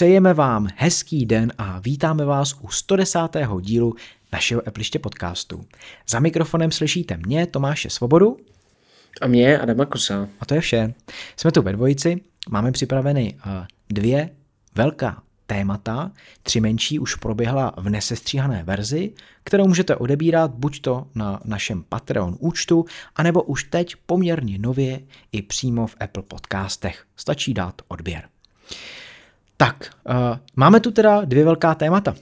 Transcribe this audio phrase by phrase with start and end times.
[0.00, 3.18] přejeme vám hezký den a vítáme vás u 110.
[3.60, 3.94] dílu
[4.32, 5.64] našeho Appliště podcastu.
[6.08, 8.36] Za mikrofonem slyšíte mě, Tomáše Svobodu.
[9.20, 10.28] A mě, Adama Kosa.
[10.40, 10.94] A to je vše.
[11.36, 14.30] Jsme tu ve dvojici, máme připraveny eh, dvě
[14.74, 16.12] velká témata,
[16.42, 19.12] tři menší už proběhla v nesestříhané verzi,
[19.44, 22.84] kterou můžete odebírat buď to na našem Patreon účtu,
[23.16, 25.00] anebo už teď poměrně nově
[25.32, 27.04] i přímo v Apple podcastech.
[27.16, 28.28] Stačí dát odběr.
[29.60, 30.14] Tak, uh,
[30.56, 32.14] máme tu teda dvě velká témata.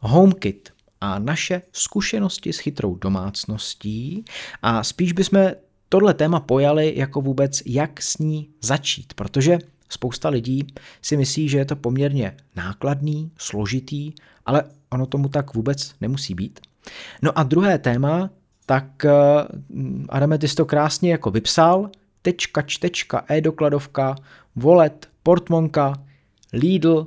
[0.00, 4.24] HomeKit a naše zkušenosti s chytrou domácností
[4.62, 5.50] a spíš bychom
[5.88, 10.66] tohle téma pojali jako vůbec, jak s ní začít, protože spousta lidí
[11.02, 14.12] si myslí, že je to poměrně nákladný, složitý,
[14.46, 16.60] ale ono tomu tak vůbec nemusí být.
[17.22, 18.30] No a druhé téma,
[18.66, 19.10] tak uh,
[20.08, 21.90] Adame, ty jsi to krásně jako vypsal,
[22.22, 24.16] tečka, čtečka, e-dokladovka,
[24.56, 25.94] volet, portmonka,
[26.52, 27.04] Lidl,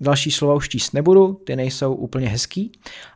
[0.00, 2.72] další slova už číst nebudu, ty nejsou úplně hezký,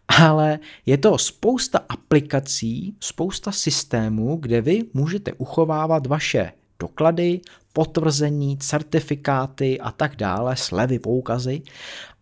[0.08, 7.40] ale je to spousta aplikací, spousta systémů, kde vy můžete uchovávat vaše doklady,
[7.72, 11.62] potvrzení, certifikáty a tak dále, slevy, poukazy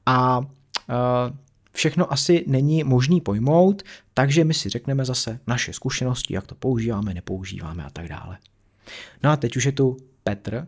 [0.06, 0.44] a uh,
[1.72, 3.82] všechno asi není možný pojmout,
[4.14, 8.38] takže my si řekneme zase naše zkušenosti, jak to používáme, nepoužíváme a tak dále.
[9.22, 10.66] No a teď už je tu Petr,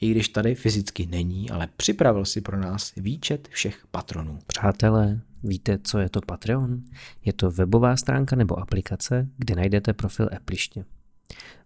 [0.00, 4.38] i když tady fyzicky není, ale připravil si pro nás výčet všech patronů.
[4.46, 6.82] Přátelé, víte, co je to Patreon?
[7.24, 10.84] Je to webová stránka nebo aplikace, kde najdete profil Appliště.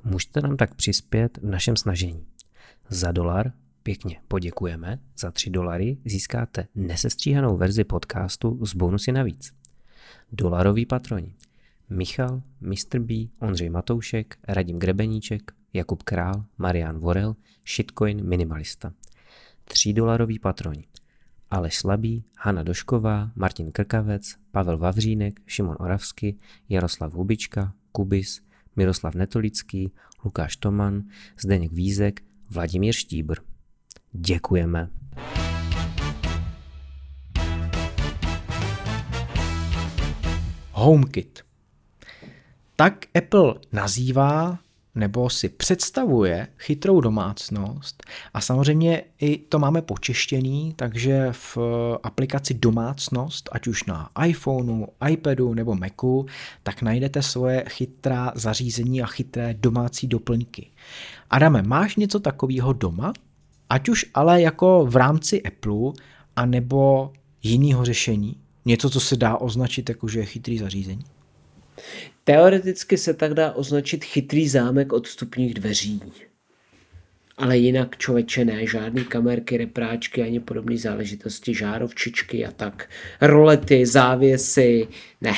[0.05, 2.27] Můžete nám tak přispět v našem snažení.
[2.89, 9.53] Za dolar pěkně poděkujeme, za 3 dolary získáte nesestříhanou verzi podcastu s bonusy navíc.
[10.33, 11.35] Dolaroví patroni
[11.91, 12.99] Michal, Mr.
[12.99, 17.37] B, Ondřej Matoušek, Radim Grebeníček, Jakub Král, Marian Vorel,
[17.67, 18.93] Shitcoin Minimalista.
[19.65, 20.85] 3 dolaroví patroni.
[21.51, 26.39] Aleš Slabý, Hanna Došková, Martin Krkavec, Pavel Vavřínek, Šimon Oravsky,
[26.69, 28.43] Jaroslav Hubička, Kubis,
[28.77, 29.93] Miroslav Netolický,
[30.25, 31.03] Lukáš Toman,
[31.39, 33.39] Zdeněk Vízek, Vladimír Štíbr.
[34.13, 34.91] Děkujeme.
[40.73, 41.41] HomeKit.
[42.77, 44.59] Tak Apple nazývá
[44.95, 48.03] nebo si představuje chytrou domácnost
[48.35, 51.59] a samozřejmě i to máme počeštěný, takže v
[52.03, 56.27] aplikaci domácnost, ať už na iPhoneu, iPadu nebo Macu,
[56.63, 60.71] tak najdete svoje chytrá zařízení a chytré domácí doplňky.
[61.31, 63.13] Adame, máš něco takového doma?
[63.71, 65.93] Ať už ale jako v rámci Apple,
[66.37, 67.13] anebo
[67.43, 68.37] jiného řešení?
[68.65, 71.05] Něco, co se dá označit jako, že je chytrý zařízení?
[72.25, 76.01] Teoreticky se tak dá označit chytrý zámek od vstupních dveří.
[77.37, 82.91] Ale jinak člověče ne, žádný kamerky, repráčky ani podobné záležitosti, žárovčičky a tak.
[83.21, 84.89] Rolety, závěsy,
[85.21, 85.35] ne.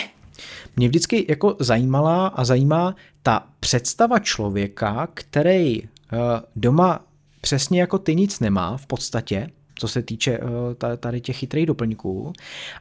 [0.76, 5.88] Mě vždycky jako zajímala a zajímá ta představa člověka, který uh,
[6.56, 7.06] doma
[7.40, 12.32] přesně jako ty nic nemá v podstatě, co se týče eh, tady těch chytrých doplňků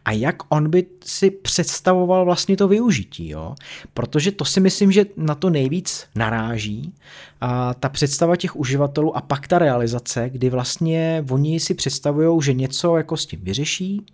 [0.06, 3.56] a jak on by si představoval vlastně to využití, jo?
[3.94, 6.94] protože to si myslím, že na to nejvíc naráží
[7.41, 12.53] a ta představa těch uživatelů a pak ta realizace, kdy vlastně oni si představují, že
[12.53, 14.05] něco jako s tím vyřeší,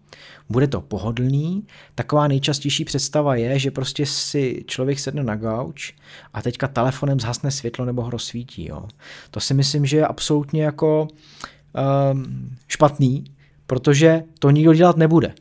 [0.50, 1.68] bude to pohodlný.
[1.96, 5.94] Taková nejčastější představa je, že prostě si člověk sedne na gauč
[6.34, 8.68] a teďka telefonem zhasne světlo nebo ho rozsvítí.
[8.68, 8.88] Jo?
[9.32, 11.08] To si myslím, že je absolutně jako
[12.68, 13.24] špatný,
[13.66, 15.34] protože to nikdo dělat nebude.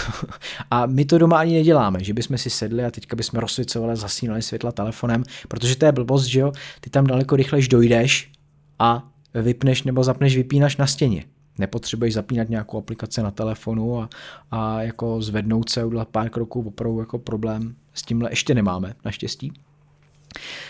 [0.70, 4.42] a my to doma ani neděláme, že bychom si sedli a teďka bychom rozsvěcovali, zasínali
[4.42, 8.32] světla telefonem, protože to je blbost, že jo, ty tam daleko rychlejš dojdeš
[8.78, 11.24] a vypneš nebo zapneš vypínač na stěně.
[11.58, 14.08] Nepotřebuješ zapínat nějakou aplikaci na telefonu a,
[14.50, 19.52] a jako zvednout se, udělat pár kroků, opravdu jako problém s tímhle ještě nemáme, naštěstí.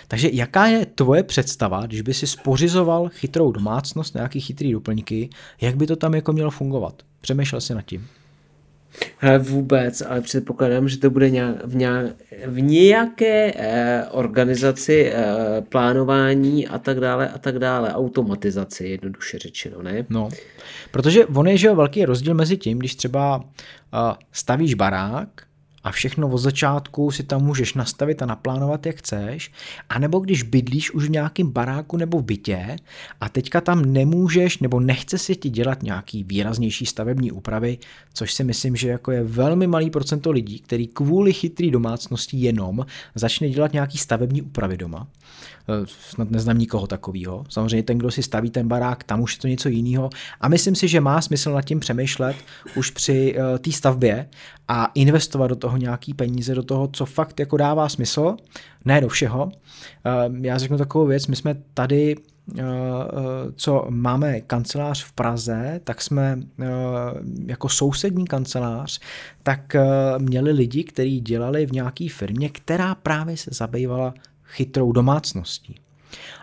[0.09, 5.31] Takže jaká je tvoje představa, když by si spořizoval chytrou domácnost, nějaký chytrý doplňky,
[5.61, 7.03] jak by to tam jako mělo fungovat?
[7.21, 8.09] Přemýšlel jsi nad tím?
[9.19, 12.07] Hele, vůbec, ale předpokládám, že to bude nějak, v, nějak,
[12.47, 15.27] v nějaké eh, organizaci eh,
[15.69, 20.07] plánování a tak dále a tak dále, automatizaci, jednoduše řečeno, ne?
[20.11, 20.29] No,
[20.91, 23.43] protože on je, že velký rozdíl mezi tím, když třeba uh,
[24.33, 25.29] stavíš barák
[25.85, 29.53] a všechno od začátku si tam můžeš nastavit a naplánovat, jak chceš,
[29.89, 32.77] anebo když bydlíš už v nějakém baráku nebo v bytě
[33.21, 37.79] a teďka tam nemůžeš nebo nechce si ti dělat nějaký výraznější stavební úpravy,
[38.15, 42.87] což si myslím, že jako je velmi malý procento lidí, který kvůli chytrý domácnosti jenom
[43.15, 45.07] začne dělat nějaký stavební úpravy doma.
[45.69, 47.45] Eh, snad neznám nikoho takového.
[47.49, 50.11] Samozřejmě ten, kdo si staví ten barák, tam už je to něco jiného.
[50.41, 52.37] A myslím si, že má smysl nad tím přemýšlet
[52.77, 54.29] už při uh, té stavbě
[54.69, 58.37] a investovat do toho nějaký peníze, do toho, co fakt jako dává smysl,
[58.85, 59.45] ne do všeho.
[59.45, 59.53] Uh,
[60.41, 62.17] já řeknu takovou věc, my jsme tady
[63.57, 66.39] co máme kancelář v Praze, tak jsme
[67.47, 69.01] jako sousední kancelář,
[69.43, 69.77] tak
[70.19, 74.15] měli lidi, kteří dělali v nějaké firmě, která právě se zabývala
[74.53, 75.75] chytrou domácností.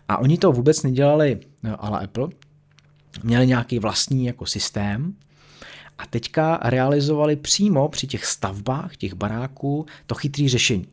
[0.07, 1.39] A oni to vůbec nedělali
[1.79, 2.27] ale Apple,
[3.23, 5.15] měli nějaký vlastní jako systém
[5.97, 10.88] a teďka realizovali přímo při těch stavbách těch baráků to chytrý řešení.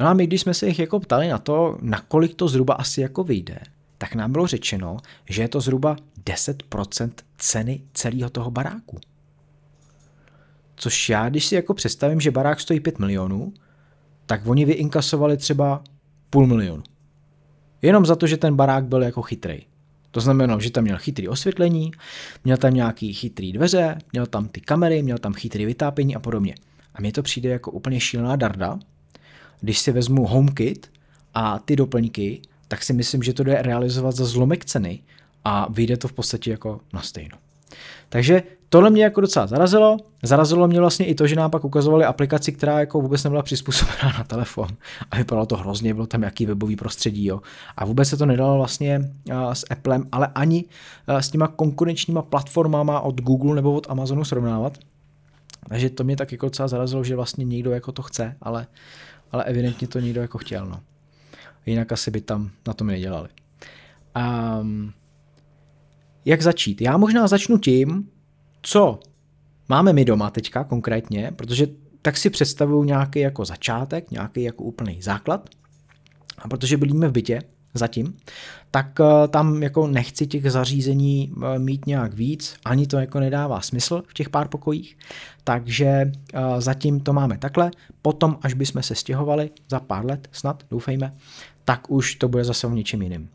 [0.00, 3.00] No a my, když jsme se jich jako ptali na to, nakolik to zhruba asi
[3.00, 3.58] jako vyjde,
[3.98, 4.96] tak nám bylo řečeno,
[5.28, 8.98] že je to zhruba 10% ceny celého toho baráku.
[10.76, 13.52] Což já, když si jako představím, že barák stojí 5 milionů,
[14.26, 15.82] tak oni vyinkasovali třeba
[16.30, 16.82] půl milionu.
[17.82, 19.60] Jenom za to, že ten barák byl jako chytrý.
[20.10, 21.90] To znamená, že tam měl chytrý osvětlení,
[22.44, 26.54] měl tam nějaký chytrý dveře, měl tam ty kamery, měl tam chytrý vytápění a podobně.
[26.94, 28.78] A mně to přijde jako úplně šílená darda.
[29.60, 30.90] Když si vezmu HomeKit
[31.34, 35.02] a ty doplňky, tak si myslím, že to jde realizovat za zlomek ceny
[35.44, 37.38] a vyjde to v podstatě jako na stejno.
[38.08, 39.96] Takže tohle mě jako docela zarazilo.
[40.22, 44.18] Zarazilo mě vlastně i to, že nám pak ukazovali aplikaci, která jako vůbec nebyla přizpůsobená
[44.18, 44.68] na telefon.
[45.10, 47.26] A vypadalo to hrozně, bylo tam jaký webový prostředí.
[47.26, 47.40] Jo.
[47.76, 49.00] A vůbec se to nedalo vlastně
[49.52, 50.64] s Applem, ale ani
[51.06, 54.78] s těma konkurenčníma platformama od Google nebo od Amazonu srovnávat.
[55.68, 58.66] Takže to mě tak jako docela zarazilo, že vlastně někdo jako to chce, ale,
[59.32, 60.66] ale evidentně to někdo jako chtěl.
[60.66, 60.80] No.
[61.66, 63.28] Jinak asi by tam na tom nedělali.
[64.60, 64.92] Um,
[66.24, 66.80] jak začít?
[66.80, 68.08] Já možná začnu tím,
[68.62, 69.00] co
[69.68, 71.66] máme my doma teďka konkrétně, protože
[72.02, 75.48] tak si představuju nějaký jako začátek, nějaký jako úplný základ.
[76.38, 77.42] A protože bydlíme v bytě
[77.74, 78.16] zatím,
[78.70, 83.60] tak uh, tam jako nechci těch zařízení uh, mít nějak víc, ani to jako nedává
[83.60, 84.98] smysl v těch pár pokojích,
[85.44, 87.70] takže uh, zatím to máme takhle,
[88.02, 91.12] potom až bychom se stěhovali za pár let, snad, doufejme,
[91.64, 93.28] tak už to bude zase o něčem jiným.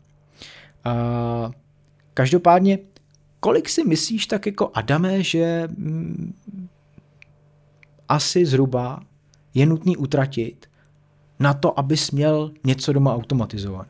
[2.14, 2.78] Každopádně,
[3.46, 6.34] kolik si myslíš tak jako Adame, že mm,
[8.08, 9.00] asi zhruba
[9.54, 10.66] je nutný utratit
[11.38, 13.86] na to, abys měl něco doma automatizovat?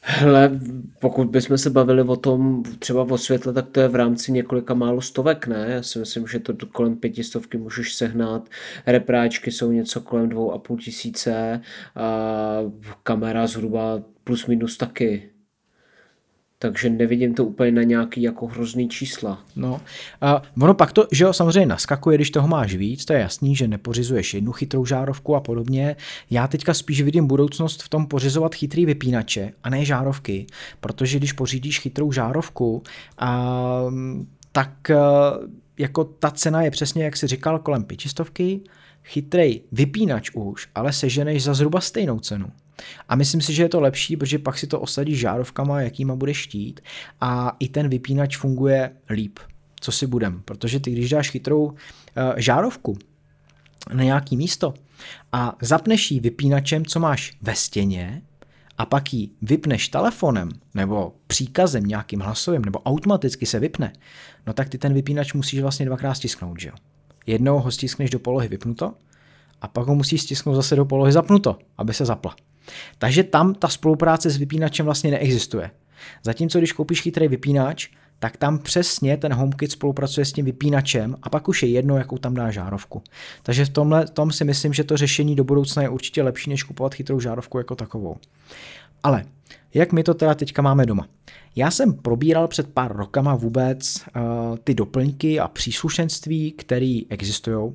[0.00, 0.60] Hele,
[1.00, 4.74] pokud bychom se bavili o tom třeba o světle, tak to je v rámci několika
[4.74, 5.66] málo stovek, ne?
[5.68, 8.48] Já si myslím, že to kolem pětistovky můžeš sehnat.
[8.86, 11.60] Repráčky jsou něco kolem dvou a půl tisíce
[11.96, 12.58] a
[13.02, 15.33] kamera zhruba plus minus taky
[16.64, 19.44] takže nevidím to úplně na nějaký jako hrozný čísla.
[19.56, 19.80] No,
[20.20, 23.56] a ono pak to, že jo, samozřejmě naskakuje, když toho máš víc, to je jasný,
[23.56, 25.96] že nepořizuješ jednu chytrou žárovku a podobně.
[26.30, 30.46] Já teďka spíš vidím budoucnost v tom pořizovat chytrý vypínače a ne žárovky,
[30.80, 32.82] protože když pořídíš chytrou žárovku,
[33.18, 33.50] a,
[34.52, 34.90] tak
[35.78, 38.60] jako ta cena je přesně, jak si říkal, kolem pětistovky,
[39.02, 42.46] chytrý vypínač už, ale seženeš za zhruba stejnou cenu.
[43.08, 46.36] A myslím si, že je to lepší, protože pak si to osadíš žárovkama, jakýma budeš
[46.36, 46.80] štít
[47.20, 49.38] a i ten vypínač funguje líp.
[49.80, 50.42] Co si budem?
[50.44, 51.76] Protože ty, když dáš chytrou uh,
[52.36, 52.98] žárovku
[53.94, 54.74] na nějaký místo
[55.32, 58.22] a zapneš ji vypínačem, co máš ve stěně,
[58.78, 63.92] a pak ji vypneš telefonem nebo příkazem nějakým hlasovým nebo automaticky se vypne,
[64.46, 66.74] no tak ty ten vypínač musíš vlastně dvakrát stisknout, že jo?
[67.26, 68.94] Jednou ho stiskneš do polohy vypnuto
[69.60, 72.36] a pak ho musíš stisknout zase do polohy zapnuto, aby se zapla.
[72.98, 75.70] Takže tam ta spolupráce s vypínačem vlastně neexistuje.
[76.22, 81.30] Zatímco když koupíš chytrý vypínač, tak tam přesně ten HomeKit spolupracuje s tím vypínačem a
[81.30, 83.02] pak už je jedno, jakou tam dá žárovku.
[83.42, 86.62] Takže v tomhle tom si myslím, že to řešení do budoucna je určitě lepší, než
[86.62, 88.16] kupovat chytrou žárovku jako takovou.
[89.02, 89.24] Ale
[89.74, 91.06] jak my to teda teďka máme doma?
[91.56, 97.72] Já jsem probíral před pár rokama vůbec uh, ty doplňky a příslušenství, které existují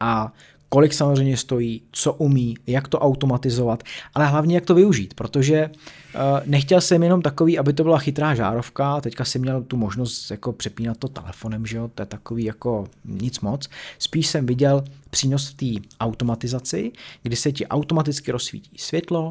[0.00, 0.32] a
[0.72, 3.82] kolik samozřejmě stojí, co umí, jak to automatizovat,
[4.14, 8.34] ale hlavně jak to využít, protože uh, nechtěl jsem jenom takový, aby to byla chytrá
[8.34, 12.44] žárovka, teďka jsem měl tu možnost jako přepínat to telefonem, že jo, to je takový
[12.44, 13.68] jako nic moc.
[13.98, 19.30] Spíš jsem viděl přínos v té automatizaci, kdy se ti automaticky rozsvítí světlo,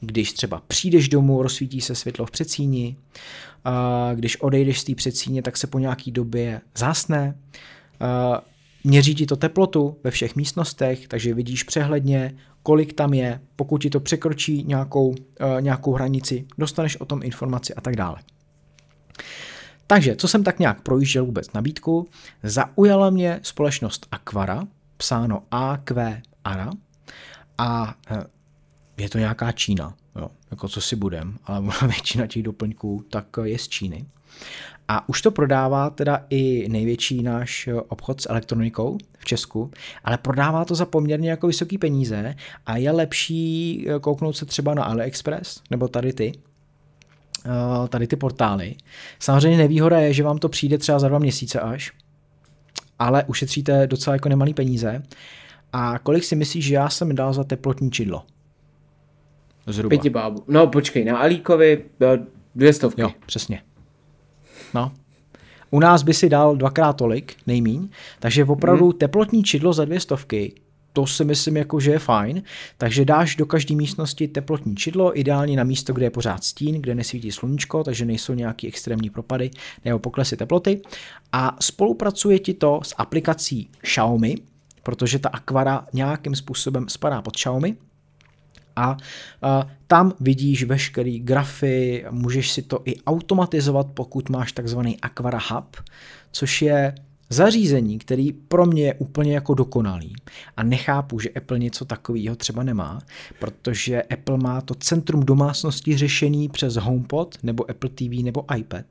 [0.00, 2.96] když třeba přijdeš domů, rozsvítí se světlo v předsíni,
[3.66, 7.34] uh, když odejdeš z té předsíně, tak se po nějaký době zásne,
[8.00, 8.38] uh,
[8.84, 13.90] měří ti to teplotu ve všech místnostech, takže vidíš přehledně, kolik tam je, pokud ti
[13.90, 15.14] to překročí nějakou, uh,
[15.60, 18.16] nějakou hranici, dostaneš o tom informaci a tak dále.
[19.86, 22.08] Takže, co jsem tak nějak projížděl vůbec nabídku,
[22.42, 24.64] zaujala mě společnost Aquara,
[24.96, 26.70] psáno AQ Ara,
[27.58, 28.24] a eh,
[28.96, 33.58] je to nějaká Čína, jo, jako co si budem, ale většina těch doplňků tak je
[33.58, 34.06] z Číny.
[34.88, 39.70] A už to prodává teda i největší náš obchod s elektronikou v Česku,
[40.04, 42.34] ale prodává to za poměrně jako vysoký peníze
[42.66, 46.32] a je lepší eh, kouknout se třeba na AliExpress nebo tady ty,
[47.46, 48.74] eh, tady ty portály.
[49.18, 51.92] Samozřejmě nevýhoda je, že vám to přijde třeba za dva měsíce až,
[52.98, 55.02] ale ušetříte docela jako nemalý peníze.
[55.72, 58.22] A kolik si myslíš, že já jsem dal za teplotní čidlo?
[59.66, 59.88] Zhruba.
[59.88, 60.44] Pěti bábu.
[60.48, 62.18] No počkej, na Alíkovi eh,
[62.54, 63.00] dvě stovky.
[63.00, 63.62] Jo, přesně.
[64.74, 64.92] No.
[65.70, 68.98] U nás by si dal dvakrát tolik, nejmíň, takže opravdu hmm.
[68.98, 70.52] teplotní čidlo za dvě stovky,
[70.92, 72.42] to si myslím, jako, že je fajn.
[72.78, 76.94] Takže dáš do každé místnosti teplotní čidlo, ideálně na místo, kde je pořád stín, kde
[76.94, 79.50] nesvítí sluníčko, takže nejsou nějaké extrémní propady
[79.84, 80.80] nebo poklesy teploty.
[81.32, 84.36] A spolupracuje ti to s aplikací Xiaomi,
[84.82, 87.76] protože ta Aquara nějakým způsobem spadá pod Xiaomi,
[88.76, 88.96] a,
[89.86, 95.76] tam vidíš veškerý grafy, můžeš si to i automatizovat, pokud máš takzvaný Aquara Hub,
[96.32, 96.94] což je
[97.30, 100.12] zařízení, který pro mě je úplně jako dokonalý
[100.56, 102.98] a nechápu, že Apple něco takového třeba nemá,
[103.38, 108.84] protože Apple má to centrum domácnosti řešený přes HomePod nebo Apple TV nebo iPad.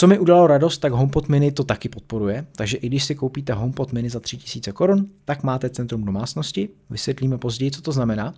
[0.00, 3.52] Co mi udělalo radost, tak HomePod mini to taky podporuje, takže i když si koupíte
[3.52, 8.34] HomePod mini za 3000 korun, tak máte centrum domácnosti, vysvětlíme později, co to znamená,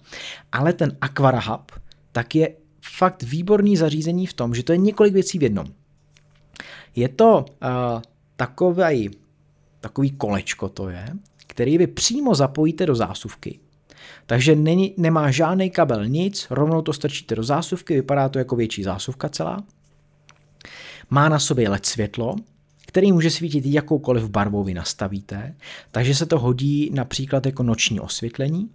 [0.53, 1.73] ale ten Aquara Hub
[2.13, 2.55] tak je
[2.99, 5.67] fakt výborný zařízení v tom, že to je několik věcí v jednom.
[6.97, 8.03] Je to uh,
[8.37, 9.11] takový,
[9.81, 11.07] takový kolečko to je,
[11.47, 13.59] který vy přímo zapojíte do zásuvky.
[14.27, 18.83] Takže není, nemá žádný kabel, nic, rovnou to strčíte do zásuvky, vypadá to jako větší
[18.83, 19.63] zásuvka celá
[21.11, 22.37] má na sobě LED světlo,
[22.87, 25.55] který může svítit jakoukoliv barvou vy nastavíte,
[25.91, 28.71] takže se to hodí například jako noční osvětlení,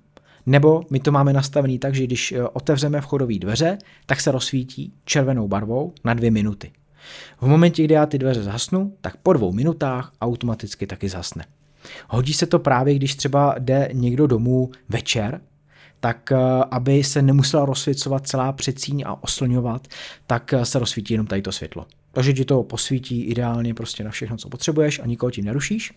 [0.46, 4.94] nebo my to máme nastavený tak, že když eh, otevřeme vchodové dveře, tak se rozsvítí
[5.06, 6.72] červenou barvou na dvě minuty.
[7.42, 11.46] V momentě, kdy já ty dveře zhasnu, tak po dvou minutách automaticky taky zhasne.
[12.10, 15.42] Hodí se to právě, když třeba jde někdo domů večer,
[16.00, 16.38] tak eh,
[16.72, 19.88] aby se nemusela rozsvěcovat celá předsíň a oslňovat,
[20.28, 21.86] tak eh, se rozsvítí jenom tady to světlo.
[22.16, 25.94] Takže ti to posvítí ideálně prostě na všechno, co potřebuješ a nikoho tím nerušíš.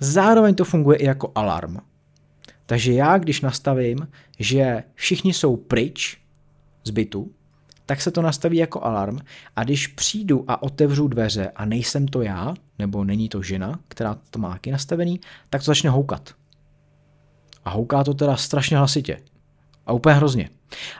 [0.00, 1.76] Zároveň to funguje i jako alarm.
[2.66, 4.08] Takže já, když nastavím,
[4.38, 6.18] že všichni jsou pryč
[6.84, 7.30] z bytu,
[7.86, 9.18] tak se to nastaví jako alarm
[9.56, 14.16] a když přijdu a otevřu dveře a nejsem to já, nebo není to žena, která
[14.30, 15.20] to má taky nastavený,
[15.50, 16.34] tak to začne houkat.
[17.64, 19.20] A houká to teda strašně hlasitě.
[19.86, 20.50] A úplně hrozně.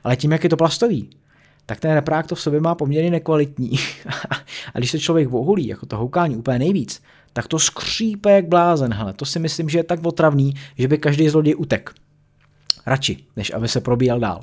[0.04, 1.10] Ale tím, jak je to plastový,
[1.66, 3.70] tak ten reprák to v sobě má poměrně nekvalitní.
[4.74, 8.94] a když se člověk vohulí, jako to houkání úplně nejvíc, tak to skřípe jak blázen.
[8.94, 11.90] Hele, to si myslím, že je tak otravný, že by každý zloděj utek.
[12.86, 14.40] Radši, než aby se probíjel dál.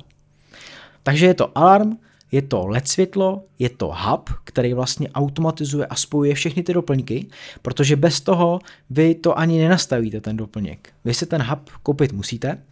[1.02, 1.98] Takže je to alarm,
[2.32, 7.26] je to LED světlo, je to hub, který vlastně automatizuje a spojuje všechny ty doplňky,
[7.62, 8.58] protože bez toho
[8.90, 10.92] vy to ani nenastavíte, ten doplněk.
[11.04, 12.62] Vy si ten hub koupit musíte,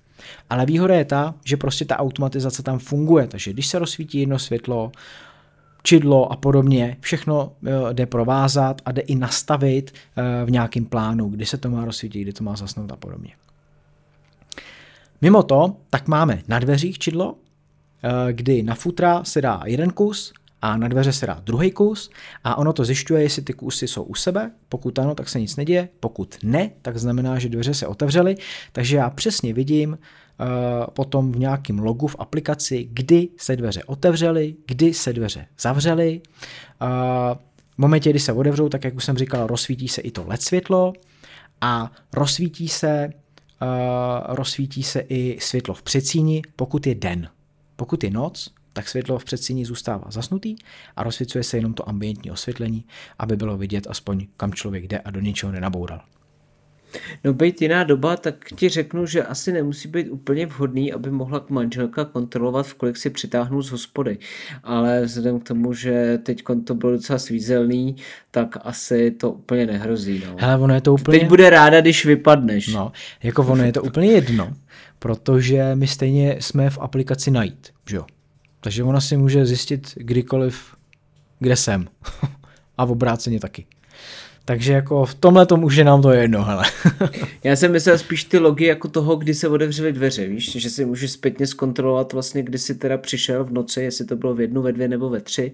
[0.50, 4.38] ale výhoda je ta, že prostě ta automatizace tam funguje, takže když se rozsvítí jedno
[4.38, 4.92] světlo,
[5.82, 11.28] čidlo a podobně, všechno eh, jde provázat a jde i nastavit eh, v nějakém plánu,
[11.28, 13.30] kdy se to má rozsvítit, kdy to má zasnout a podobně.
[15.20, 17.34] Mimo to, tak máme na dveřích čidlo,
[18.02, 22.10] eh, kdy na futra se dá jeden kus a na dveře se dá druhý kus
[22.44, 24.50] a ono to zjišťuje, jestli ty kusy jsou u sebe.
[24.68, 25.88] Pokud ano, tak se nic neděje.
[26.00, 28.34] Pokud ne, tak znamená, že dveře se otevřely.
[28.72, 29.96] Takže já přesně vidím uh,
[30.92, 36.20] potom v nějakém logu v aplikaci, kdy se dveře otevřely, kdy se dveře zavřely.
[36.82, 36.88] Uh,
[37.74, 40.42] v momentě, kdy se otevřou, tak jak už jsem říkal, rozsvítí se i to LED
[40.42, 40.92] světlo
[41.60, 43.10] a rozsvítí se,
[43.62, 47.28] uh, rozsvítí se i světlo v předsíni, pokud je den.
[47.76, 50.56] Pokud je noc, tak světlo v předsíni zůstává zasnutý
[50.96, 52.84] a rozsvěcuje se jenom to ambientní osvětlení,
[53.18, 56.00] aby bylo vidět aspoň kam člověk jde a do ničeho nenaboural.
[57.24, 61.46] No být jiná doba, tak ti řeknu, že asi nemusí být úplně vhodný, aby mohla
[61.48, 64.18] manželka kontrolovat, v kolik si přitáhnu z hospody.
[64.62, 67.96] Ale vzhledem k tomu, že teď to bylo docela svízelný,
[68.30, 70.22] tak asi to úplně nehrozí.
[70.26, 70.36] No.
[70.38, 71.18] Hele, ono je to úplně...
[71.18, 72.68] Teď bude ráda, když vypadneš.
[72.68, 74.52] No, jako ono je to úplně jedno,
[74.98, 78.06] protože my stejně jsme v aplikaci najít, že jo?
[78.62, 80.76] Takže ona si může zjistit kdykoliv,
[81.38, 81.88] kde jsem.
[82.78, 83.66] a v obráceně taky.
[84.44, 86.64] Takže jako v tomhle tom už je nám to jedno, hele.
[87.44, 90.84] Já jsem myslel spíš ty logy jako toho, kdy se otevřely dveře, víš, že si
[90.84, 94.62] můžeš zpětně zkontrolovat vlastně, kdy si teda přišel v noci, jestli to bylo v jednu,
[94.62, 95.52] ve dvě nebo ve tři.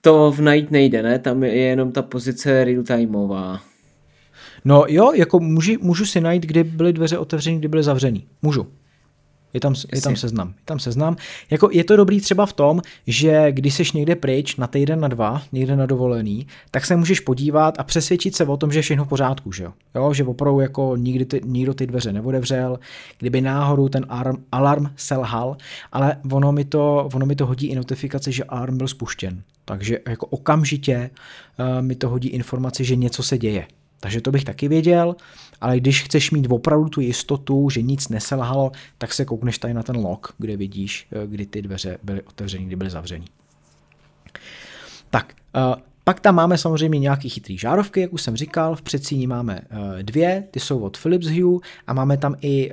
[0.00, 1.18] To v najít nejde, ne?
[1.18, 3.60] Tam je jenom ta pozice real-timeová.
[4.64, 8.20] No jo, jako můžu, můžu si najít, kdy byly dveře otevřené, kdy byly zavřené.
[8.42, 8.66] Můžu.
[9.54, 10.48] Je tam, je tam seznam.
[10.48, 11.16] Je tam seznam.
[11.50, 15.08] Jako je to dobrý třeba v tom, že když jsi někde pryč na týden, na
[15.08, 18.82] dva, někde na dovolený, tak se můžeš podívat a přesvědčit se o tom, že je
[18.82, 19.72] všechno v pořádku, že jo?
[19.94, 22.78] jo že opravdu jako nikdy ty, nikdo ty dveře neodevřel,
[23.18, 25.56] kdyby náhodou ten alarm, alarm selhal,
[25.92, 29.42] ale ono mi, to, ono mi to hodí i notifikace, že alarm byl spuštěn.
[29.64, 31.10] Takže jako okamžitě
[31.58, 33.66] uh, mi to hodí informaci, že něco se děje.
[34.00, 35.16] Takže to bych taky věděl,
[35.60, 39.82] ale když chceš mít opravdu tu jistotu, že nic neselhalo, tak se koukneš tady na
[39.82, 43.24] ten log, kde vidíš, eh, kdy ty dveře byly otevřeny, kdy byly zavřeny.
[45.10, 49.26] Tak, eh, pak tam máme samozřejmě nějaký chytrý žárovky, jak už jsem říkal, v předsíni
[49.26, 52.72] máme eh, dvě, ty jsou od Philips Hue a máme tam i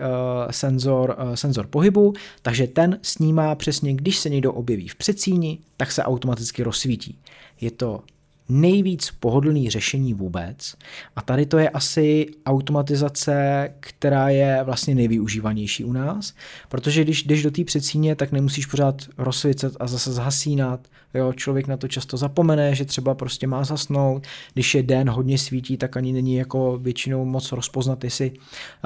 [0.52, 6.04] senzor, senzor pohybu, takže ten snímá přesně, když se někdo objeví v předsíni, tak se
[6.04, 7.20] automaticky rozsvítí.
[7.62, 8.04] Je to
[8.50, 10.76] nejvíc pohodlný řešení vůbec.
[11.16, 16.34] A tady to je asi automatizace, která je vlastně nejvyužívanější u nás,
[16.70, 20.88] protože když jdeš do té předsíně, tak nemusíš pořád rozsvícet a zase zhasínat.
[21.14, 24.28] Jo, člověk na to často zapomene, že třeba prostě má zasnout.
[24.54, 28.32] Když je den hodně svítí, tak ani není jako většinou moc rozpoznat, jestli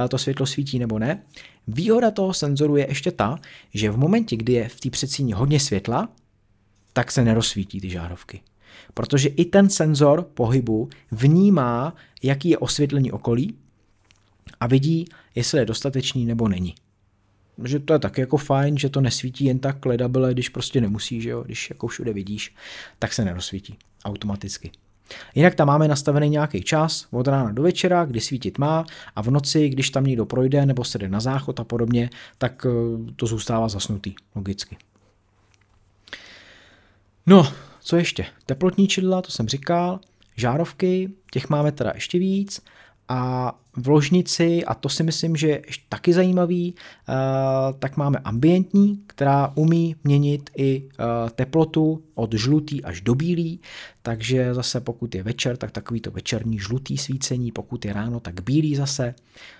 [0.05, 1.21] eh, to světlo svítí nebo ne.
[1.67, 3.39] Výhoda toho senzoru je ještě ta,
[3.73, 6.09] že v momentě, kdy je v té předsíni hodně světla,
[6.93, 8.41] tak se nerozsvítí ty žárovky
[8.95, 13.55] protože i ten senzor pohybu vnímá, jaký je osvětlení okolí
[14.59, 16.75] a vidí, jestli je dostatečný nebo není.
[17.63, 21.21] Že to je tak jako fajn, že to nesvítí jen tak ledabele, když prostě nemusí,
[21.21, 21.43] že jo?
[21.43, 22.55] když jako všude vidíš,
[22.99, 24.71] tak se nerozsvítí automaticky.
[25.35, 28.85] Jinak tam máme nastavený nějaký čas od rána do večera, kdy svítit má
[29.15, 32.65] a v noci, když tam někdo projde nebo se jde na záchod a podobně, tak
[32.65, 34.77] eh, to zůstává zasnutý, logicky.
[37.25, 37.47] No,
[37.85, 38.25] co ještě?
[38.45, 39.99] Teplotní čidla, to jsem říkal,
[40.35, 42.61] žárovky, těch máme teda ještě víc
[43.09, 47.13] a v ložnici, a to si myslím, že je taky zajímavý, eh,
[47.79, 53.59] tak máme ambientní, která umí měnit i eh, teplotu od žlutý až do bílý,
[54.01, 58.41] takže zase pokud je večer, tak takový to večerní žlutý svícení, pokud je ráno, tak
[58.41, 59.15] bílý zase,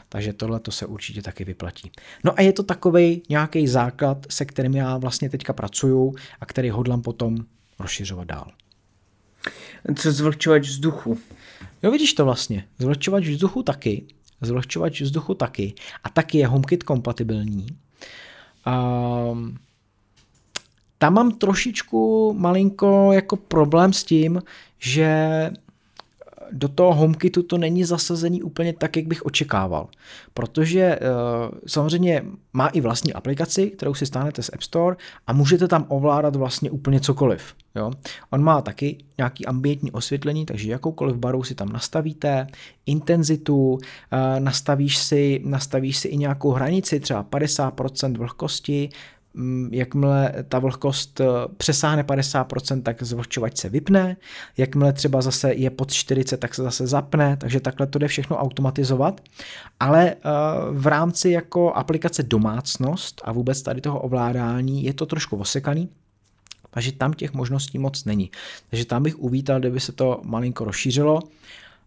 [0.10, 1.92] takže tohle to se určitě taky vyplatí.
[2.24, 6.70] No a je to takový nějaký základ, se kterým já vlastně teďka pracuju a který
[6.70, 7.38] hodlám potom
[7.80, 8.52] rozšiřovat dál.
[9.96, 11.20] Co zvlhčovač vzduchu?
[11.84, 12.68] Jo, vidíš to vlastně.
[12.80, 14.06] Zvlhčovač vzduchu taky.
[14.42, 15.74] Zvlhčovač vzduchu taky.
[16.04, 17.68] A taky je HomeKit kompatibilní.
[19.32, 19.58] Um,
[20.98, 24.42] tam mám trošičku malinko jako problém s tím,
[24.80, 25.50] že
[26.52, 29.88] do toho HomeKitu to není zasazený úplně tak, jak bych očekával.
[30.34, 34.96] Protože uh, samozřejmě má i vlastní aplikaci, kterou si stáhnete z App Store
[35.28, 37.54] a můžete tam ovládat vlastně úplně cokoliv.
[37.76, 37.92] Jo?
[38.30, 42.48] On má taky nějaký ambientní osvětlení, takže jakoukoliv barou si tam nastavíte,
[42.86, 43.80] intenzitu, uh,
[44.40, 48.90] nastavíš si, nastavíš si i nějakou hranici, třeba 50% vlhkosti,
[49.72, 51.26] jakmile ta vlhkost eh,
[51.58, 54.18] přesáhne 50%, tak zvlhčovač se vypne,
[54.58, 58.38] jakmile třeba zase je pod 40, tak se zase zapne, takže takhle to jde všechno
[58.38, 59.22] automatizovat,
[59.80, 60.18] ale eh,
[60.72, 65.90] v rámci jako aplikace domácnost a vůbec tady toho ovládání je to trošku osekaný,
[66.72, 68.32] takže tam těch možností moc není.
[68.70, 71.20] Takže tam bych uvítal, kdyby se to malinko rozšířilo,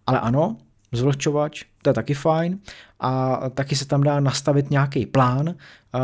[0.07, 0.57] ale ano,
[0.93, 2.59] zvlhčovač, to je taky fajn
[3.01, 5.99] a taky se tam dá nastavit nějaký plán, eh,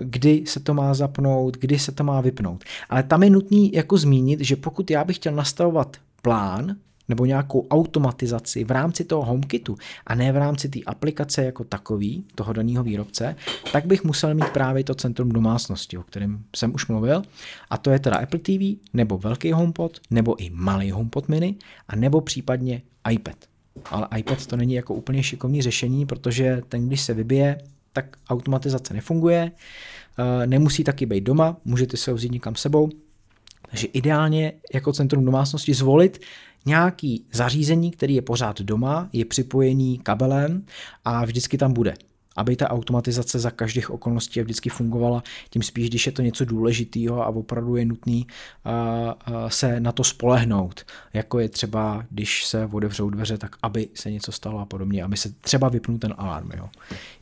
[0.00, 2.64] kdy se to má zapnout, kdy se to má vypnout.
[2.90, 6.76] Ale tam je nutný jako zmínit, že pokud já bych chtěl nastavovat plán,
[7.08, 12.24] nebo nějakou automatizaci v rámci toho HomeKitu a ne v rámci té aplikace jako takový,
[12.34, 13.36] toho daného výrobce,
[13.72, 17.22] tak bych musel mít právě to centrum domácnosti, o kterém jsem už mluvil.
[17.70, 21.56] A to je teda Apple TV, nebo velký HomePod, nebo i malý HomePod mini,
[21.88, 23.51] a nebo případně iPad
[23.90, 27.58] ale iPad to není jako úplně šikovný řešení, protože ten, když se vybije,
[27.92, 29.52] tak automatizace nefunguje,
[30.18, 32.90] eh, nemusí taky být doma, můžete se ho vzít někam sebou,
[33.70, 36.20] takže ideálně jako centrum domácnosti zvolit
[36.66, 40.64] nějaký zařízení, který je pořád doma, je připojený kabelem
[41.04, 41.94] a vždycky tam bude.
[42.36, 47.22] Aby ta automatizace za každých okolností vždycky fungovala, tím spíš, když je to něco důležitého
[47.22, 48.26] a opravdu je nutný
[49.48, 54.32] se na to spolehnout, jako je třeba, když se otevřou dveře, tak aby se něco
[54.32, 56.50] stalo a podobně, aby se třeba vypnul ten alarm.
[56.56, 56.68] Jo.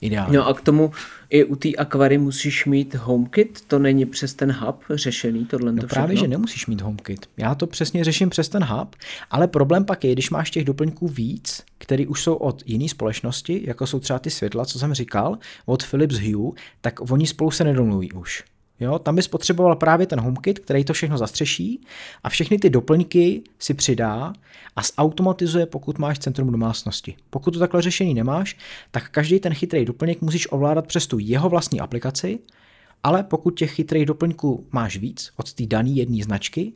[0.01, 0.39] Ideálně.
[0.39, 0.93] No a k tomu
[1.31, 5.83] i u té akvary musíš mít HomeKit, to není přes ten hub řešený tohle no
[5.83, 7.27] právě, že nemusíš mít HomeKit.
[7.37, 8.97] Já to přesně řeším přes ten hub,
[9.31, 13.63] ale problém pak je, když máš těch doplňků víc, které už jsou od jiné společnosti,
[13.65, 17.65] jako jsou třeba ty světla, co jsem říkal, od Philips Hue, tak oni spolu se
[17.65, 18.45] nedomluví už.
[18.81, 21.87] Jo, tam bys potřeboval právě ten HomeKit, který to všechno zastřeší
[22.23, 24.33] a všechny ty doplňky si přidá
[24.77, 27.17] a zautomatizuje, pokud máš centrum domácnosti.
[27.31, 28.57] Pokud to takhle řešení nemáš,
[28.91, 32.39] tak každý ten chytrý doplněk musíš ovládat přes tu jeho vlastní aplikaci,
[33.03, 36.73] ale pokud těch chytrých doplňků máš víc od té dané jedné značky,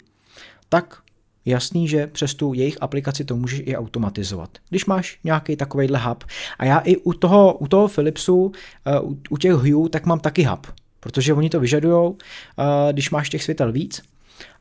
[0.68, 1.02] tak
[1.44, 4.58] jasný, že přes tu jejich aplikaci to můžeš i automatizovat.
[4.68, 6.24] Když máš nějaký takovejhle hub.
[6.58, 8.52] A já i u toho, u toho Philipsu,
[8.86, 10.66] eh, u těch Hue, tak mám taky hub,
[11.04, 14.02] protože oni to vyžadují, eh, když máš těch světel víc.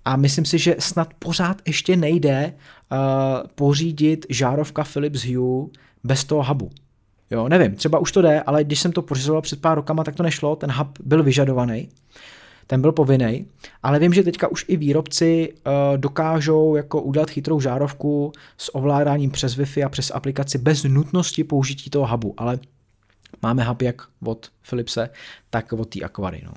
[0.05, 2.95] A myslím si, že snad pořád ještě nejde eh,
[3.55, 5.67] pořídit žárovka Philips Hue
[6.03, 6.71] bez toho hubu.
[7.31, 10.15] Jo, nevím, třeba už to jde, ale když jsem to pořizoval před pár rokama, tak
[10.15, 11.89] to nešlo, ten hub byl vyžadovaný
[12.67, 13.45] ten byl povinný,
[13.83, 19.31] ale vím, že teďka už i výrobci uh, dokážou jako udělat chytrou žárovku s ovládáním
[19.31, 22.59] přes Wi-Fi a přes aplikaci bez nutnosti použití toho hubu, ale
[23.41, 25.09] máme hub jak od Philipse,
[25.49, 26.41] tak od té Aquary.
[26.45, 26.53] No.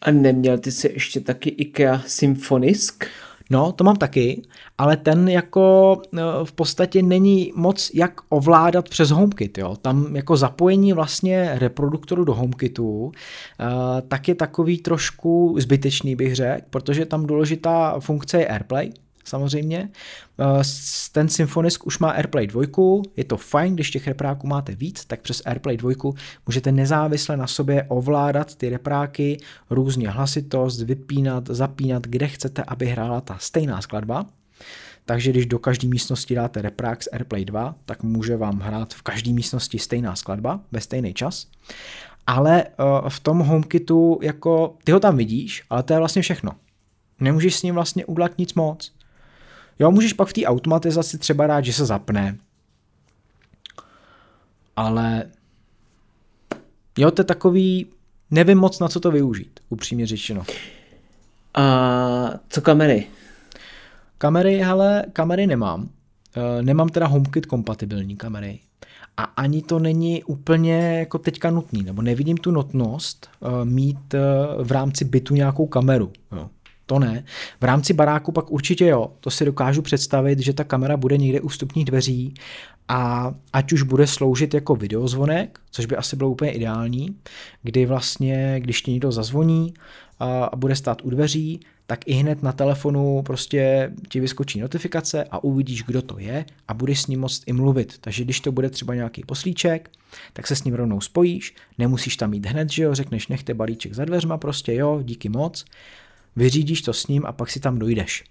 [0.00, 3.04] A neměl ty si ještě taky IKEA Symfonisk?
[3.50, 4.42] No, to mám taky,
[4.78, 9.58] ale ten jako eh, v podstatě není moc jak ovládat přes HomeKit.
[9.58, 9.76] Jo.
[9.76, 13.12] Tam jako zapojení vlastně reproduktoru do HomeKitu
[13.60, 18.92] eh, tak je takový trošku zbytečný, bych řekl, protože tam důležitá funkce je AirPlay,
[19.28, 19.88] samozřejmě.
[20.40, 20.62] Eh,
[21.12, 22.62] ten Symfonisk už má AirPlay 2,
[23.16, 26.12] je to fajn, když těch repráků máte víc, tak přes AirPlay 2
[26.46, 29.38] můžete nezávisle na sobě ovládat ty repráky,
[29.70, 34.26] různě hlasitost, vypínat, zapínat, kde chcete, aby hrála ta stejná skladba.
[35.06, 39.02] Takže když do každé místnosti dáte reprák z AirPlay 2, tak může vám hrát v
[39.02, 41.46] každé místnosti stejná skladba ve stejný čas.
[42.26, 46.52] Ale uh, v tom HomeKitu, jako, ty ho tam vidíš, ale to je vlastně všechno.
[47.20, 48.92] Nemůžeš s ním vlastně udělat nic moc.
[49.78, 52.36] Jo, můžeš pak v té automatizaci třeba rád, že se zapne.
[54.76, 55.24] Ale
[56.98, 57.86] jo, to je takový,
[58.30, 60.44] nevím moc na co to využít, upřímně řečeno.
[61.54, 63.06] A co kamery?
[64.18, 65.88] Kamery, hele, kamery nemám.
[66.36, 68.60] E, nemám teda HomeKit kompatibilní kamery.
[69.16, 74.20] A ani to není úplně jako teďka nutný, nebo nevidím tu nutnost e, mít e,
[74.62, 76.12] v rámci bytu nějakou kameru.
[76.32, 76.50] Jo
[76.86, 77.24] to ne.
[77.60, 81.40] V rámci baráku pak určitě jo, to si dokážu představit, že ta kamera bude někde
[81.40, 82.34] u vstupních dveří
[82.88, 87.16] a ať už bude sloužit jako videozvonek, což by asi bylo úplně ideální,
[87.62, 89.74] kdy vlastně, když ti někdo zazvoní
[90.18, 95.44] a bude stát u dveří, tak i hned na telefonu prostě ti vyskočí notifikace a
[95.44, 97.98] uvidíš, kdo to je a budeš s ním moct i mluvit.
[98.00, 99.90] Takže když to bude třeba nějaký poslíček,
[100.32, 103.94] tak se s ním rovnou spojíš, nemusíš tam mít hned, že jo, řekneš nechte balíček
[103.94, 105.64] za dveřma, prostě jo, díky moc
[106.36, 108.24] vyřídíš to s ním a pak si tam dojdeš.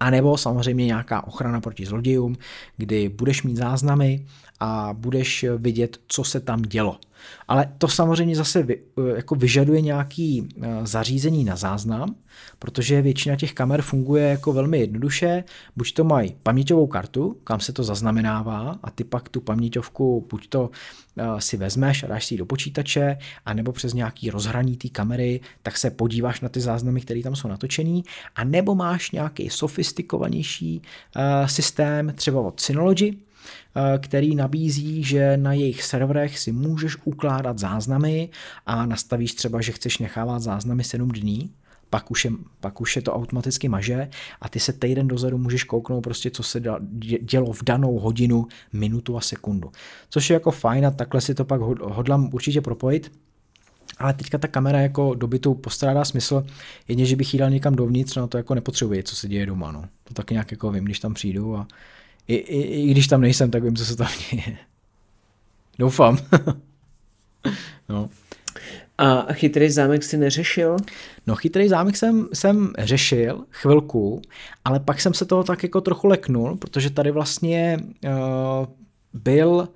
[0.00, 2.36] A nebo samozřejmě nějaká ochrana proti zlodějům,
[2.76, 4.26] kdy budeš mít záznamy
[4.64, 6.98] a budeš vidět, co se tam dělo.
[7.48, 8.80] Ale to samozřejmě zase vy,
[9.16, 12.14] jako vyžaduje nějaký eh, zařízení na záznam,
[12.58, 15.44] protože většina těch kamer funguje jako velmi jednoduše.
[15.76, 20.48] Buď to mají paměťovou kartu, kam se to zaznamenává a ty pak tu paměťovku buď
[20.48, 20.70] to
[21.16, 25.40] eh, si vezmeš a dáš si ji do počítače, anebo přes nějaký rozhraní té kamery,
[25.62, 28.04] tak se podíváš na ty záznamy, které tam jsou natočený,
[28.36, 30.82] a nebo máš nějaký sofistikovanější
[31.16, 33.31] uh, systém, třeba od Synology, Eh,
[33.98, 38.28] který nabízí, že na jejich serverech si můžeš ukládat záznamy
[38.66, 41.50] a nastavíš třeba, že chceš nechávat záznamy 7 dní,
[41.90, 42.30] pak už, je,
[42.60, 44.08] pak už je to automaticky maže
[44.40, 46.62] a ty se týden dozadu můžeš kouknout prostě, co se
[47.22, 49.70] dělo v danou hodinu, minutu a sekundu.
[50.10, 53.12] Což je jako fajn a takhle si to pak hodlám určitě propojit.
[53.98, 56.44] Ale teďka ta kamera jako dobytou postrádá smysl,
[56.88, 59.72] jedně, že bych jí dal někam dovnitř, no to jako nepotřebuje, co se děje doma,
[59.72, 59.84] no.
[60.04, 61.66] To tak nějak jako vím, když tam přijdu a
[62.28, 64.56] i, i, i když tam nejsem, tak vím, co se tam děje.
[65.78, 66.18] Doufám.
[67.88, 68.08] no.
[68.98, 70.76] A chytrý zámek si neřešil?
[71.26, 74.22] No chytrý zámek jsem, jsem řešil chvilku,
[74.64, 78.66] ale pak jsem se toho tak jako trochu leknul, protože tady vlastně uh,
[79.12, 79.68] byl,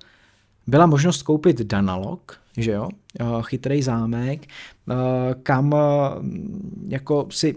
[0.67, 2.89] byla možnost koupit Danalog, že jo,
[3.21, 4.95] uh, chytrý zámek, uh,
[5.43, 5.79] kam uh,
[6.87, 7.55] jako si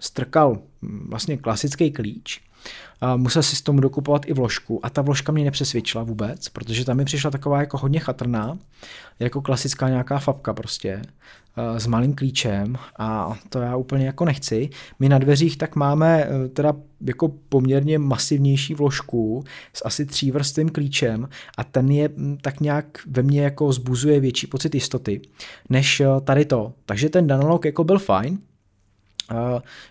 [0.00, 2.40] strkal vlastně klasický klíč
[3.16, 6.96] musel si s tomu dokupovat i vložku a ta vložka mě nepřesvědčila vůbec, protože tam
[6.96, 8.58] mi přišla taková jako hodně chatrná,
[9.18, 11.02] jako klasická nějaká fabka prostě
[11.76, 14.70] s malým klíčem a to já úplně jako nechci.
[14.98, 16.74] My na dveřích tak máme teda
[17.06, 23.42] jako poměrně masivnější vložku s asi třívrstvým klíčem a ten je tak nějak ve mně
[23.42, 25.20] jako zbuzuje větší pocit jistoty
[25.68, 26.72] než tady to.
[26.86, 28.38] Takže ten Danalog jako byl fajn,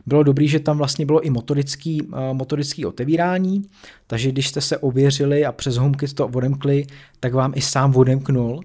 [0.06, 3.64] bylo dobrý, že tam vlastně bylo i motorický, motorický otevírání,
[4.08, 6.86] takže když jste se ověřili a přes HomeKit to odemkli,
[7.20, 8.62] tak vám i sám odemknul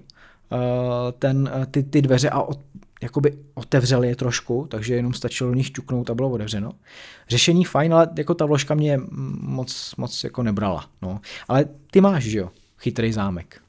[1.19, 2.59] ten, ty, ty dveře a od,
[3.03, 6.71] jakoby otevřel je trošku, takže jenom stačilo do nich ťuknout a bylo otevřeno.
[7.29, 8.99] Řešení fajn, ale jako ta vložka mě
[9.41, 10.85] moc, moc jako nebrala.
[11.01, 11.19] No.
[11.47, 13.61] Ale ty máš, že jo, chytrý zámek.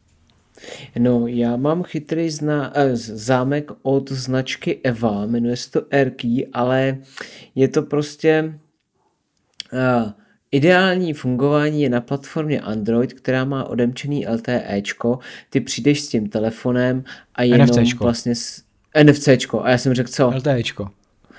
[0.98, 6.98] No, já mám chytrý zna- eh, zámek od značky Eva, jmenuje se to Erky, ale
[7.54, 8.58] je to prostě
[9.72, 10.12] uh,
[10.50, 15.18] ideální fungování je na platformě Android, která má odemčený LTEčko,
[15.50, 18.04] ty přijdeš s tím telefonem a jenom NFCčko.
[18.04, 18.62] vlastně s,
[19.02, 20.32] NFCčko, a já jsem řekl co?
[20.36, 20.88] LTEčko.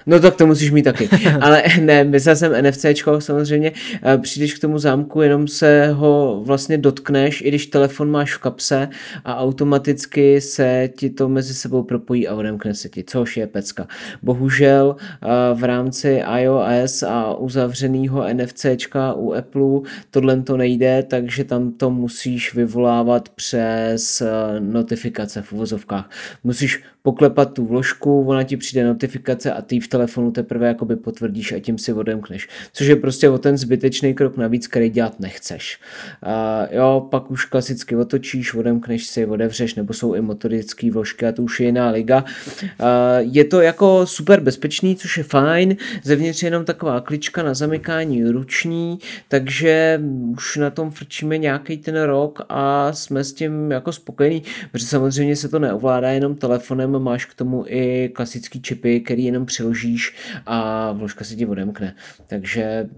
[0.07, 1.09] No tak to musíš mít taky.
[1.41, 3.71] Ale ne, myslel jsem NFCčko samozřejmě.
[4.03, 8.37] Eh, přijdeš k tomu zámku, jenom se ho vlastně dotkneš, i když telefon máš v
[8.37, 8.89] kapse
[9.25, 13.87] a automaticky se ti to mezi sebou propojí a odemkne se ti, což je pecka.
[14.23, 21.71] Bohužel eh, v rámci iOS a uzavřeného NFCčka u Apple tohle to nejde, takže tam
[21.71, 26.09] to musíš vyvolávat přes eh, notifikace v uvozovkách.
[26.43, 31.51] Musíš poklepat tu vložku, ona ti přijde notifikace a ty v telefonu teprve jakoby potvrdíš
[31.51, 32.47] a tím si odemkneš.
[32.73, 35.79] Což je prostě o ten zbytečný krok navíc, který dělat nechceš.
[36.25, 41.31] Uh, jo, pak už klasicky otočíš, odemkneš si, odevřeš, nebo jsou i motorické vložky a
[41.31, 42.25] to už je jiná liga.
[42.61, 42.87] Uh,
[43.19, 45.75] je to jako super bezpečný, což je fajn.
[46.03, 52.01] Zevnitř je jenom taková klička na zamykání ruční, takže už na tom frčíme nějaký ten
[52.01, 57.25] rok a jsme s tím jako spokojení, protože samozřejmě se to neovládá jenom telefonem, máš
[57.25, 61.95] k tomu i klasický čipy, který jenom přiložíš a vložka se ti odemkne.
[62.27, 62.89] Takže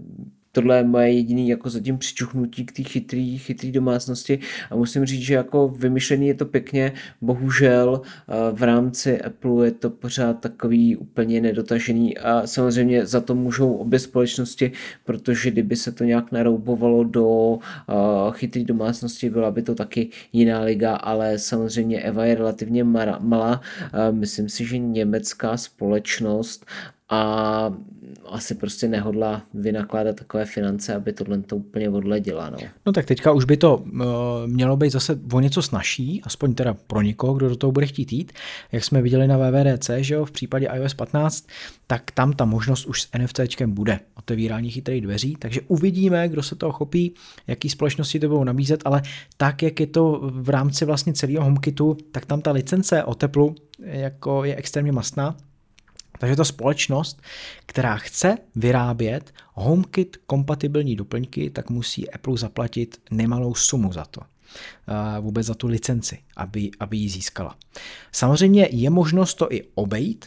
[0.52, 4.38] tohle je moje jediný jako zatím přičuchnutí k té chytrý, chytrý domácnosti.
[4.70, 9.70] A musím říct, že jako vymyšlený je to pěkně, bohužel eh, v rámci Apple je
[9.70, 14.72] to pořád takový úplně nedotažený a samozřejmě za to můžou obě společnosti,
[15.04, 17.92] protože kdyby se to nějak naroubovalo do eh,
[18.30, 23.60] chytrý domácnosti, byla by to taky jiná liga, ale samozřejmě Eva je relativně malá,
[24.10, 26.66] myslím si, že německá společnost
[27.10, 27.72] a
[28.28, 32.50] asi prostě nehodlá vynakládat takové finance, aby tohle to úplně odledila.
[32.50, 32.58] No.
[32.86, 34.00] no tak teďka už by to uh,
[34.46, 38.12] mělo být zase o něco snažší, aspoň teda pro někoho, kdo do toho bude chtít
[38.12, 38.32] jít.
[38.72, 41.46] Jak jsme viděli na VVDC, že jo, v případě iOS 15,
[41.86, 46.54] tak tam ta možnost už s NFCčkem bude, otevírání chytrých dveří, takže uvidíme, kdo se
[46.54, 47.14] toho chopí,
[47.46, 49.02] jaký společnosti to budou nabízet, ale
[49.36, 53.54] tak, jak je to v rámci vlastně celého HomeKitu, tak tam ta licence o teplu
[53.78, 55.36] jako je extrémně mastná,
[56.20, 57.22] takže ta společnost,
[57.66, 64.20] která chce vyrábět HomeKit kompatibilní doplňky, tak musí Apple zaplatit nemalou sumu za to
[65.20, 67.56] vůbec za tu licenci, aby, aby ji získala.
[68.12, 70.26] Samozřejmě je možnost to i obejít,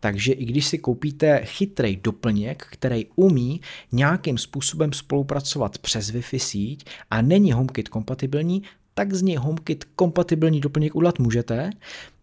[0.00, 3.60] takže i když si koupíte chytrý doplněk, který umí
[3.92, 8.62] nějakým způsobem spolupracovat přes Wi-Fi síť a není HomeKit kompatibilní,
[8.94, 12.13] tak z něj HomeKit kompatibilní doplněk udělat můžete, Eh,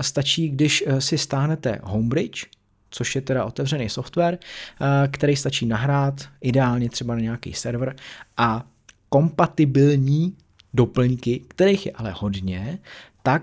[0.00, 2.46] stačí, když eh, si stáhnete Homebridge,
[2.90, 7.96] což je teda otevřený software, eh, který stačí nahrát ideálně třeba na nějaký server
[8.36, 8.66] a
[9.08, 10.36] kompatibilní
[10.74, 12.78] doplňky, kterých je ale hodně,
[13.22, 13.42] tak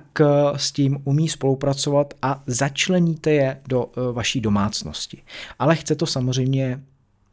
[0.56, 5.24] s tím umí spolupracovat a začleníte je do vaší domácnosti.
[5.60, 6.84] Ale chce to samozřejmě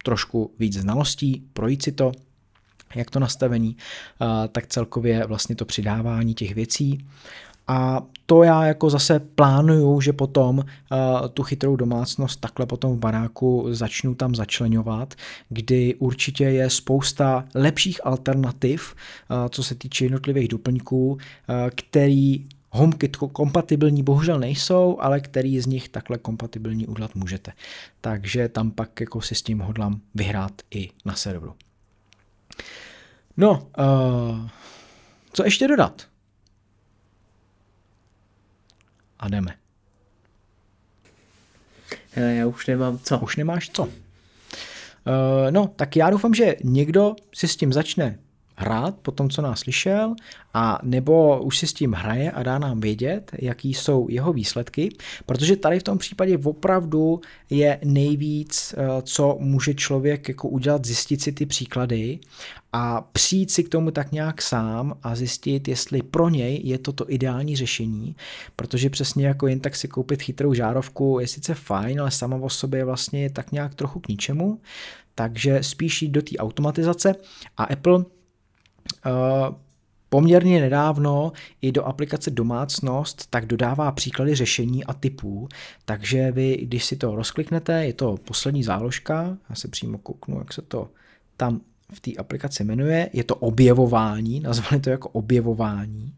[0.04, 2.12] trošku víc znalostí, projít si to,
[2.94, 3.76] jak to nastavení,
[4.52, 7.06] tak celkově vlastně to přidávání těch věcí.
[7.68, 10.64] A to já jako zase plánuju, že potom uh,
[11.28, 15.14] tu chytrou domácnost takhle potom v baráku začnu tam začlenovat,
[15.48, 18.94] kdy určitě je spousta lepších alternativ,
[19.30, 21.18] uh, co se týče jednotlivých doplňků, uh,
[21.74, 27.52] který HomeKit kompatibilní bohužel nejsou, ale který z nich takhle kompatibilní udělat můžete.
[28.00, 31.54] Takže tam pak jako si s tím hodlám vyhrát i na serveru.
[33.36, 34.48] No, uh,
[35.32, 36.06] co ještě dodat?
[39.18, 39.54] A jdeme.
[42.12, 43.18] Hele, já už nemám co.
[43.18, 43.82] Už nemáš co.
[43.82, 43.90] Uh,
[45.50, 48.18] no, tak já doufám, že někdo si s tím začne
[48.56, 50.14] hrát po tom, co nás slyšel,
[50.54, 54.88] a nebo už si s tím hraje a dá nám vědět, jaký jsou jeho výsledky,
[55.26, 61.22] protože tady v tom případě opravdu je nejvíc, eh, co může člověk jako udělat, zjistit
[61.22, 62.18] si ty příklady
[62.72, 66.92] a přijít si k tomu tak nějak sám a zjistit, jestli pro něj je to
[66.92, 68.16] to ideální řešení,
[68.56, 72.50] protože přesně jako jen tak si koupit chytrou žárovku je sice fajn, ale sama o
[72.50, 74.60] sobě je vlastně tak nějak trochu k ničemu,
[75.14, 77.14] takže spíš jít do té automatizace
[77.56, 78.04] a Apple
[80.08, 85.48] poměrně nedávno i do aplikace Domácnost tak dodává příklady řešení a typů,
[85.84, 90.52] takže vy, když si to rozkliknete, je to poslední záložka, já se přímo kouknu, jak
[90.52, 90.88] se to
[91.36, 91.60] tam
[91.92, 96.14] v té aplikaci jmenuje, je to objevování, nazvali to jako objevování,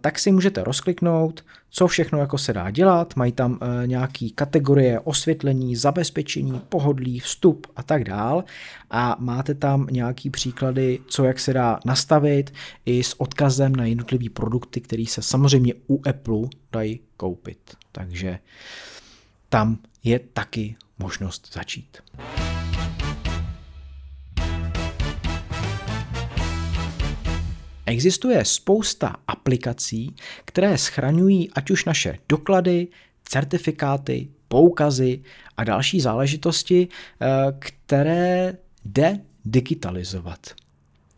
[0.00, 5.00] tak si můžete rozkliknout, co všechno jako se dá dělat, mají tam e, nějaký kategorie
[5.00, 8.44] osvětlení, zabezpečení, pohodlí, vstup a tak dál
[8.90, 12.52] a máte tam nějaký příklady, co jak se dá nastavit
[12.86, 17.58] i s odkazem na jednotlivé produkty, které se samozřejmě u Apple dají koupit.
[17.92, 18.38] Takže
[19.48, 21.98] tam je taky možnost začít.
[27.86, 32.88] Existuje spousta aplikací, které schraňují ať už naše doklady,
[33.24, 35.22] certifikáty, poukazy
[35.56, 37.26] a další záležitosti, eh,
[37.58, 40.38] které jde digitalizovat.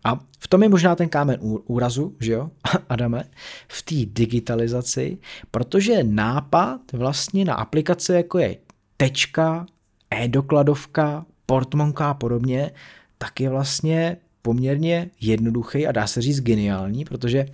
[0.04, 2.50] A v tom je možná ten kámen úrazu, že jo,
[2.88, 3.24] Adame,
[3.68, 5.18] v té digitalizaci,
[5.50, 8.56] protože nápad vlastně na aplikace, jako je
[8.96, 9.66] tečka,
[10.10, 12.70] e-dokladovka, portmonka a podobně,
[13.18, 17.46] tak je vlastně poměrně jednoduchý a dá se říct geniální, protože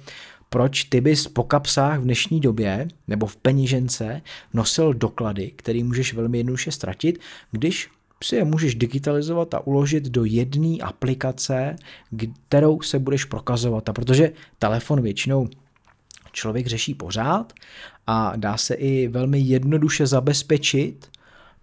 [0.49, 4.21] proč ty bys po kapsách v dnešní době nebo v penížence
[4.55, 7.19] nosil doklady, který můžeš velmi jednoduše ztratit,
[7.51, 7.89] když
[8.25, 11.77] si je můžeš digitalizovat a uložit do jedné aplikace,
[12.49, 13.89] kterou se budeš prokazovat.
[13.89, 15.49] A protože telefon většinou
[16.33, 17.53] člověk řeší pořád
[18.07, 21.09] a dá se i velmi jednoduše zabezpečit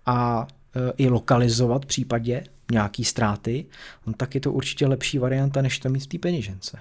[0.06, 3.66] a e, i lokalizovat v případě nějaký ztráty,
[4.08, 6.80] no tak je to určitě lepší varianta, než to mít v té peněžence.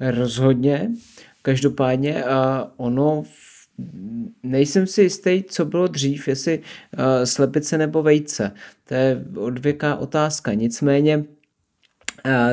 [0.00, 0.90] Rozhodně.
[1.42, 3.24] Každopádně a ono
[4.42, 8.52] nejsem si jistý, co bylo dřív, jestli uh, slepice nebo vejce.
[8.88, 10.52] To je odvěká otázka.
[10.54, 11.24] Nicméně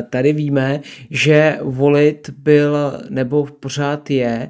[0.10, 2.78] Tady víme, že Volit byl,
[3.10, 4.50] nebo pořád je,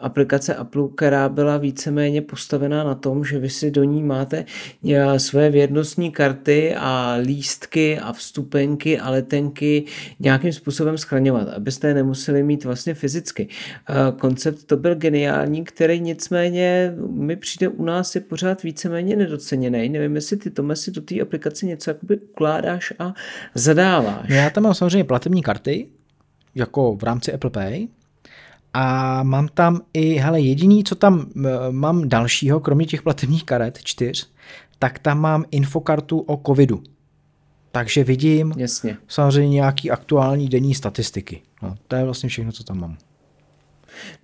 [0.00, 4.44] aplikace Apple, která byla víceméně postavená na tom, že vy si do ní máte
[5.16, 9.84] své vědnostní karty a lístky a vstupenky a letenky
[10.20, 13.48] nějakým způsobem schraňovat, abyste je nemuseli mít vlastně fyzicky.
[14.20, 19.88] Koncept to byl geniální, který nicméně mi přijde u nás je pořád víceméně nedoceněný.
[19.88, 23.14] Nevím, jestli ty Tome si do té aplikace něco jakoby ukládáš a
[23.54, 24.28] zadáváš máš?
[24.28, 25.88] No já tam mám samozřejmě platební karty,
[26.54, 27.88] jako v rámci Apple Pay.
[28.74, 31.26] A mám tam i, hele, jediný, co tam
[31.70, 34.30] mám dalšího, kromě těch platebních karet, čtyř,
[34.78, 36.82] tak tam mám infokartu o covidu.
[37.72, 38.96] Takže vidím Jasně.
[39.08, 41.42] samozřejmě nějaký aktuální denní statistiky.
[41.62, 42.96] No, to je vlastně všechno, co tam mám.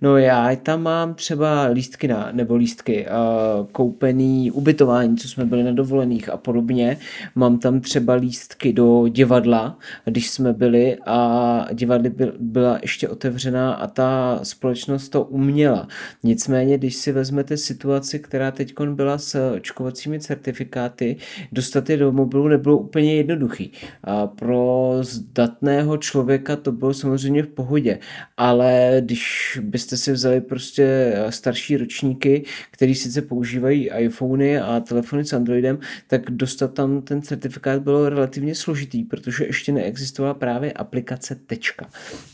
[0.01, 5.63] No já tam mám třeba lístky na, nebo lístky uh, koupený ubytování, co jsme byli
[5.63, 6.97] na dovolených a podobně.
[7.35, 13.73] Mám tam třeba lístky do divadla, když jsme byli a divadly by, byla ještě otevřená
[13.73, 15.87] a ta společnost to uměla.
[16.23, 21.15] Nicméně, když si vezmete situaci, která teď byla s očkovacími certifikáty,
[21.51, 23.71] dostat je do mobilu nebylo úplně jednoduchý.
[24.03, 27.99] A pro zdatného člověka to bylo samozřejmě v pohodě,
[28.37, 35.25] ale když byste si vzali prostě eh, starší ročníky, který sice používají iPhony a telefony
[35.25, 41.35] s Androidem, tak dostat tam ten certifikát bylo relativně složitý, protože ještě neexistovala právě aplikace
[41.35, 41.89] Tečka.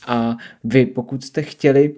[0.07, 1.95] A vy, pokud jste chtěli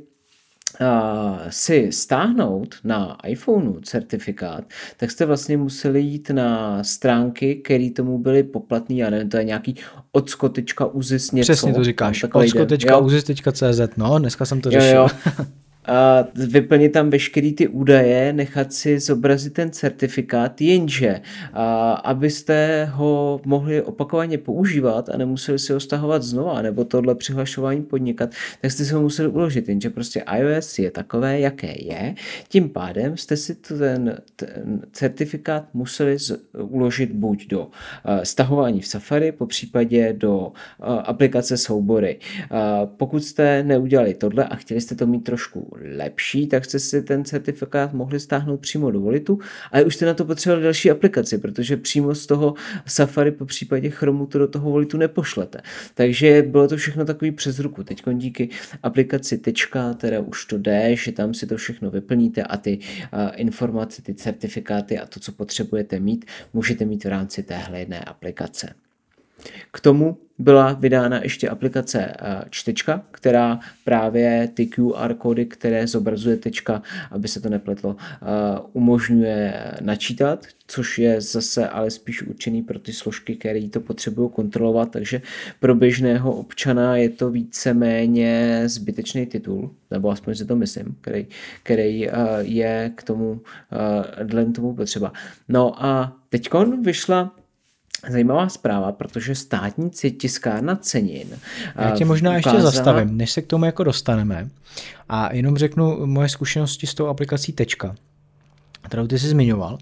[1.50, 4.64] si stáhnout na iPhoneu certifikát,
[4.98, 9.44] tak jste vlastně museli jít na stránky, které tomu byly poplatný, já nevím, to je
[9.44, 9.76] nějaký
[10.12, 11.52] odsko.uzis něco.
[11.52, 14.96] Přesně to říkáš, odsko.uzis.cz, no, dneska jsem to řešil.
[14.96, 15.08] Jo,
[15.40, 15.46] jo.
[15.86, 21.22] a vyplnit tam veškerý ty údaje, nechat si zobrazit ten certifikát, jenže
[21.54, 27.84] a, abyste ho mohli opakovaně používat a nemuseli si ho stahovat znova, nebo tohle přihlašování
[27.84, 28.30] podnikat,
[28.62, 32.15] tak jste si ho museli uložit, jenže prostě iOS je takové, jaké je,
[32.48, 37.69] tím pádem jste si ten, ten certifikát museli z, uložit buď do uh,
[38.24, 40.52] stahování v Safari, po případě do uh,
[41.04, 42.19] aplikace soubory.
[42.52, 42.58] Uh,
[42.98, 47.26] pokud jste neudělali tohle a chtěli jste to mít trošku lepší, tak jste si ten
[47.26, 49.40] certifikát mohli stáhnout přímo do Volitu,
[49.72, 52.54] ale už jste na to potřebovali další aplikaci, protože přímo z toho
[52.86, 55.62] Safari po případě Chromu to do toho Volitu nepošlete.
[55.94, 57.84] Takže bylo to všechno takový přes ruku.
[57.84, 58.50] Teď díky
[58.84, 63.20] aplikaci Tečka, teda už to jde, že tam si to všechno vyplníte a ty uh,
[63.36, 68.74] informace, ty certifikáty a to, co potřebujete mít, můžete mít v rámci téhle jedné aplikace.
[69.71, 76.37] K tomu byla vydána ještě aplikace eh, čtečka, která právě ty QR kódy, které zobrazuje
[76.37, 76.81] tečka,
[77.12, 78.15] aby se to nepletlo, eh,
[78.73, 84.91] umožňuje načítat, což je zase ale spíš určený pro ty složky, které to potřebují kontrolovat,
[84.91, 85.21] takže
[85.60, 91.27] pro běžného občana je to víceméně zbytečný titul, nebo aspoň si to myslím, který,
[91.63, 93.41] který eh, je k tomu,
[94.23, 95.13] dle tomu potřeba.
[95.50, 97.42] No a teďkon vyšla
[98.10, 101.27] Zajímavá zpráva, protože státní tiskárna cenin.
[101.75, 102.56] Já tě možná ukázala...
[102.56, 104.49] ještě zastavím, než se k tomu jako dostaneme.
[105.10, 107.95] A jenom řeknu moje zkušenosti s tou aplikací Tečka,
[108.81, 109.77] kterou ty jsi zmiňoval,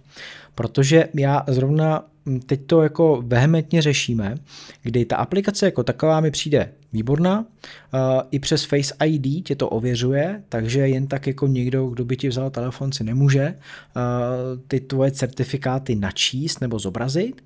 [0.55, 2.03] protože já zrovna
[2.45, 4.35] teď to jako vehementně řešíme,
[4.83, 7.45] kdy ta aplikace jako taková mi přijde výborná,
[8.31, 12.27] i přes Face ID tě to ověřuje, takže jen tak jako někdo, kdo by ti
[12.27, 13.55] vzal telefon, si nemůže
[14.67, 17.43] ty tvoje certifikáty načíst nebo zobrazit.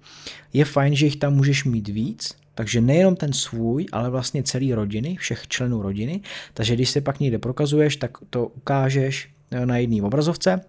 [0.54, 4.74] Je fajn, že jich tam můžeš mít víc, takže nejenom ten svůj, ale vlastně celý
[4.74, 6.22] rodiny, všech členů rodiny.
[6.54, 10.62] Takže když se pak někde prokazuješ, tak to ukážeš e, na jedné obrazovce.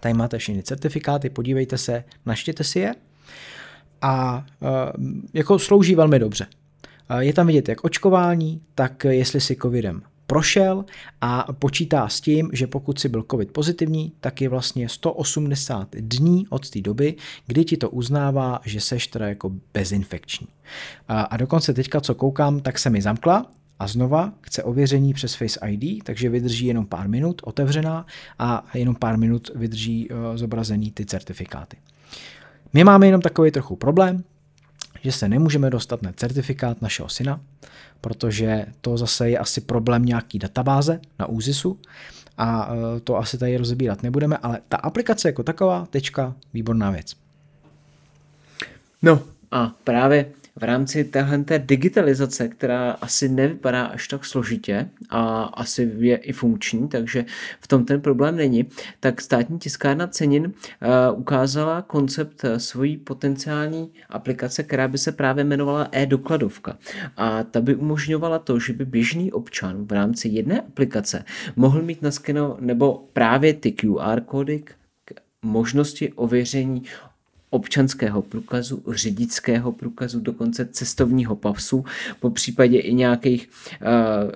[0.00, 2.94] Tady máte všechny certifikáty, podívejte se, naštěte si je
[4.02, 4.66] a e,
[5.34, 6.46] jako slouží velmi dobře.
[7.08, 10.84] E, je tam vidět jak očkování, tak jestli si covidem prošel
[11.20, 16.46] a počítá s tím, že pokud si byl covid pozitivní, tak je vlastně 180 dní
[16.48, 17.14] od té doby,
[17.46, 20.48] kdy ti to uznává, že seš teda jako bezinfekční.
[21.08, 23.46] A, a dokonce teďka, co koukám, tak se mi zamkla
[23.78, 28.06] a znova chce ověření přes Face ID, takže vydrží jenom pár minut otevřená
[28.38, 31.76] a jenom pár minut vydrží zobrazený ty certifikáty.
[32.72, 34.24] My máme jenom takový trochu problém,
[35.02, 37.40] že se nemůžeme dostat na certifikát našeho syna,
[38.00, 41.78] protože to zase je asi problém nějaký databáze na ÚZISu
[42.38, 47.14] a e, to asi tady rozebírat nebudeme, ale ta aplikace jako taková, tečka, výborná věc.
[49.02, 49.20] No
[49.50, 50.26] a právě
[50.56, 56.88] v rámci téhle digitalizace, která asi nevypadá až tak složitě a asi je i funkční,
[56.88, 57.24] takže
[57.60, 58.66] v tom ten problém není,
[59.00, 65.44] tak státní tiskárna cenin uh, ukázala koncept eh, svojí potenciální aplikace, která by se právě
[65.44, 66.78] jmenovala e-dokladovka.
[67.16, 71.24] A ta by umožňovala to, že by běžný občan v rámci jedné aplikace
[71.56, 74.64] mohl mít naskeno nebo právě ty QR kódy
[75.42, 76.82] možnosti ověření
[77.52, 81.84] občanského průkazu, řidičského průkazu, dokonce cestovního pasu,
[82.20, 83.48] po případě i nějakých
[83.80, 84.30] uh,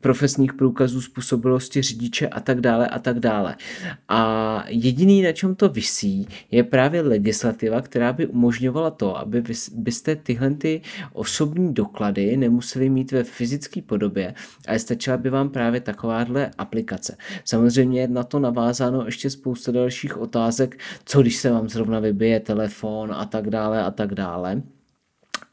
[0.00, 3.56] profesních průkazů způsobilosti řidiče a tak dále a tak dále.
[4.08, 9.42] A jediný, na čem to visí, je právě legislativa, která by umožňovala to, aby
[9.74, 10.80] byste tyhle ty
[11.12, 14.34] osobní doklady nemuseli mít ve fyzické podobě,
[14.68, 17.16] ale stačila by vám právě takováhle aplikace.
[17.44, 22.40] Samozřejmě je na to navázáno ještě spousta dalších otázek, co když se vám zrovna vybije
[22.40, 24.62] telefon a tak dále a tak dále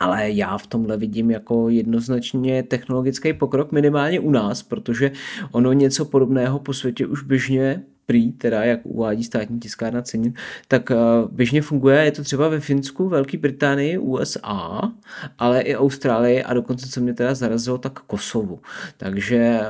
[0.02, 5.12] ale já v tomhle vidím jako jednoznačně technologický pokrok minimálně u nás, protože
[5.52, 10.34] ono něco podobného po světě už běžně prý, teda jak uvádí státní tiskárna cenin,
[10.68, 10.96] tak eh,
[11.32, 14.92] běžně funguje, je to třeba ve Finsku, Velké Británii, USA,
[15.38, 18.60] ale i Austrálii a dokonce, co mě teda zarazilo, tak Kosovu.
[18.98, 19.70] Takže eh,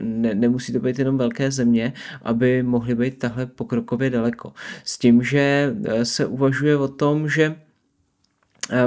[0.00, 1.92] ne, nemusí to být jenom velké země,
[2.22, 4.52] aby mohly být tahle pokrokově daleko.
[4.84, 7.56] S tím, že eh, se uvažuje o tom, že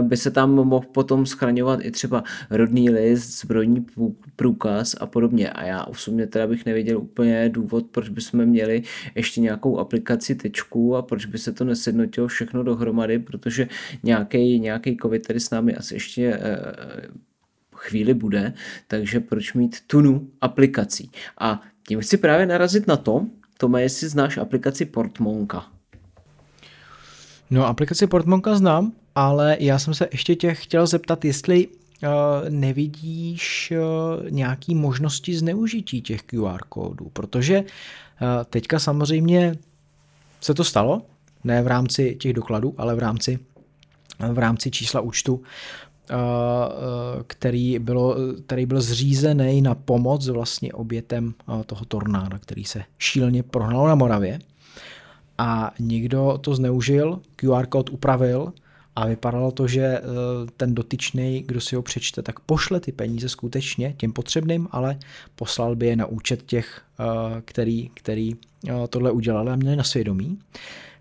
[0.01, 3.86] by se tam mohl potom schraňovat i třeba rodný list, zbrojní
[4.36, 5.49] průkaz a podobně.
[5.49, 8.84] A já osobně teda bych nevěděl úplně důvod, proč bychom měli
[9.15, 13.67] ještě nějakou aplikaci tečku a proč by se to nesednotilo všechno dohromady, protože
[14.03, 16.57] nějaký nějaký covid tady s námi asi ještě eh,
[17.75, 18.53] chvíli bude,
[18.88, 21.11] takže proč mít tunu aplikací.
[21.39, 23.25] A tím chci právě narazit na to,
[23.57, 25.65] Tome, jestli znáš aplikaci Portmonka.
[27.49, 32.09] No, aplikaci Portmonka znám, ale já jsem se ještě tě chtěl zeptat, jestli uh,
[32.49, 37.65] nevidíš uh, nějaký možnosti zneužití těch QR kódů, protože uh,
[38.49, 39.55] teďka samozřejmě
[40.41, 41.01] se to stalo,
[41.43, 43.39] ne v rámci těch dokladů, ale v rámci,
[44.32, 45.41] v rámci čísla účtu,
[47.28, 48.15] který, bylo,
[48.45, 51.34] který byl zřízený na pomoc vlastně obětem
[51.65, 54.39] toho tornáda, který se šíleně prohnal na Moravě.
[55.38, 58.53] A někdo to zneužil, QR kód upravil
[58.97, 60.01] a vypadalo to, že eh,
[60.57, 64.97] ten dotyčný, kdo si ho přečte, tak pošle ty peníze skutečně těm potřebným, ale
[65.35, 67.03] poslal by je na účet těch, eh,
[67.45, 68.35] který, který
[68.67, 70.39] eh, tohle udělali a měli na svědomí.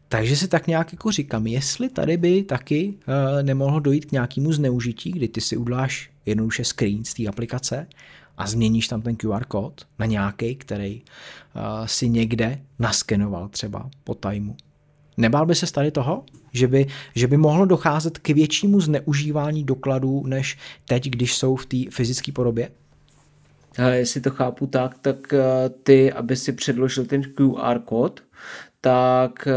[0.09, 2.95] Takže si tak nějak jako říkám, jestli tady by taky
[3.43, 7.87] nemohlo dojít k nějakému zneužití, kdy ty si uděláš jednoduše screen z té aplikace
[8.37, 11.03] a změníš tam ten QR kód na nějaký, který
[11.87, 14.57] si někde naskenoval třeba po tajmu.
[15.17, 20.23] Nebál by se tady toho, že by, že by mohlo docházet k většímu zneužívání dokladů,
[20.27, 20.59] než
[20.89, 22.69] teď, když jsou v té fyzické podobě?
[23.79, 28.23] Ale jestli to chápu tak, tak eh, ty, aby si předložil ten QR kód,
[28.87, 29.53] tak eh,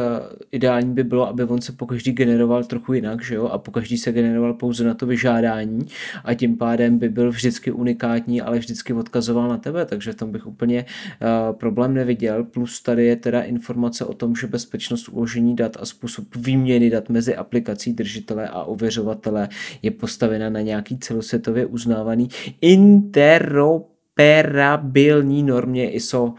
[0.52, 4.12] ideální by bylo, aby on se pokaždý generoval trochu jinak, že jo, a pokaždý se
[4.12, 5.86] generoval pouze na to vyžádání.
[6.24, 10.32] A tím pádem by byl vždycky unikátní, ale vždycky odkazoval na tebe, takže v tom
[10.32, 15.56] bych úplně uh, problém neviděl, plus tady je teda informace o tom, že bezpečnost uložení
[15.56, 19.50] dat a způsob výměny dat mezi aplikací držitele a ověřovatele
[19.82, 22.30] je postavena na nějaký celosvětově uznávaný
[22.62, 26.34] interop interoperabilní normě ISO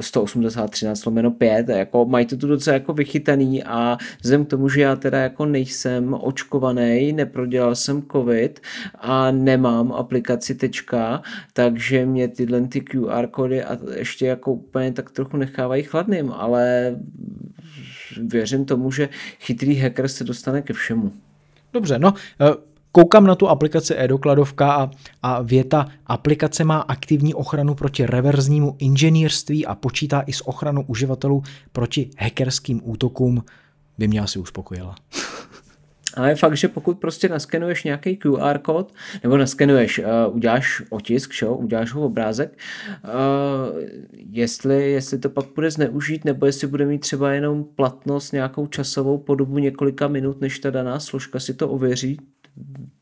[0.00, 4.80] 18013 lomeno 5, jako mají to tu docela jako vychytaný a vzhledem k tomu, že
[4.80, 8.60] já teda jako nejsem očkovaný, neprodělal jsem covid
[8.98, 11.22] a nemám aplikaci tečka,
[11.52, 16.96] takže mě tyhle ty QR kody a ještě jako úplně tak trochu nechávají chladným, ale
[18.22, 19.08] věřím tomu, že
[19.40, 21.12] chytrý hacker se dostane ke všemu.
[21.72, 22.14] Dobře, no
[22.96, 24.90] Koukám na tu aplikaci e-dokladovka a,
[25.22, 31.42] a věta aplikace má aktivní ochranu proti reverznímu inženýrství a počítá i s ochranou uživatelů
[31.72, 33.44] proti hackerským útokům,
[33.98, 34.94] by mě asi uspokojila.
[36.14, 38.92] Ale je fakt, že pokud prostě naskenuješ nějaký QR kód,
[39.22, 41.54] nebo naskenuješ, uh, uděláš otisk, šo?
[41.54, 42.58] uděláš ho obrázek,
[43.04, 43.80] uh,
[44.30, 49.18] jestli, jestli to pak bude zneužít, nebo jestli bude mít třeba jenom platnost nějakou časovou
[49.18, 52.18] podobu několika minut, než ta daná složka si to ověří,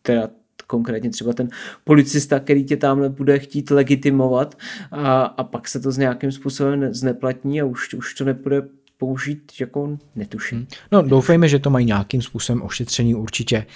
[0.03, 0.28] teda
[0.66, 1.48] konkrétně třeba ten
[1.84, 4.59] policista, který tě tam bude chtít legitimovat
[4.90, 8.62] a, a pak se to s nějakým způsobem zneplatní a už, už to nebude
[9.03, 10.59] použít, jako netuším.
[10.59, 10.66] Hmm.
[10.92, 13.66] No doufejme, že to mají nějakým způsobem ošetření určitě.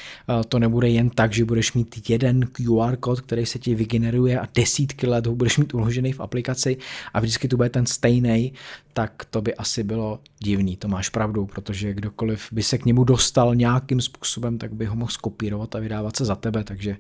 [0.49, 4.47] To nebude jen tak, že budeš mít jeden QR kód, který se ti vygeneruje a
[4.55, 6.77] desítky let ho budeš mít uložený v aplikaci
[7.15, 8.53] a vždycky tu bude ten stejný,
[8.93, 13.05] tak to by asi bylo divný, to máš pravdu, protože kdokoliv by se k němu
[13.05, 16.97] dostal nějakým způsobem, tak by ho mohl skopírovat a vydávat se za tebe, takže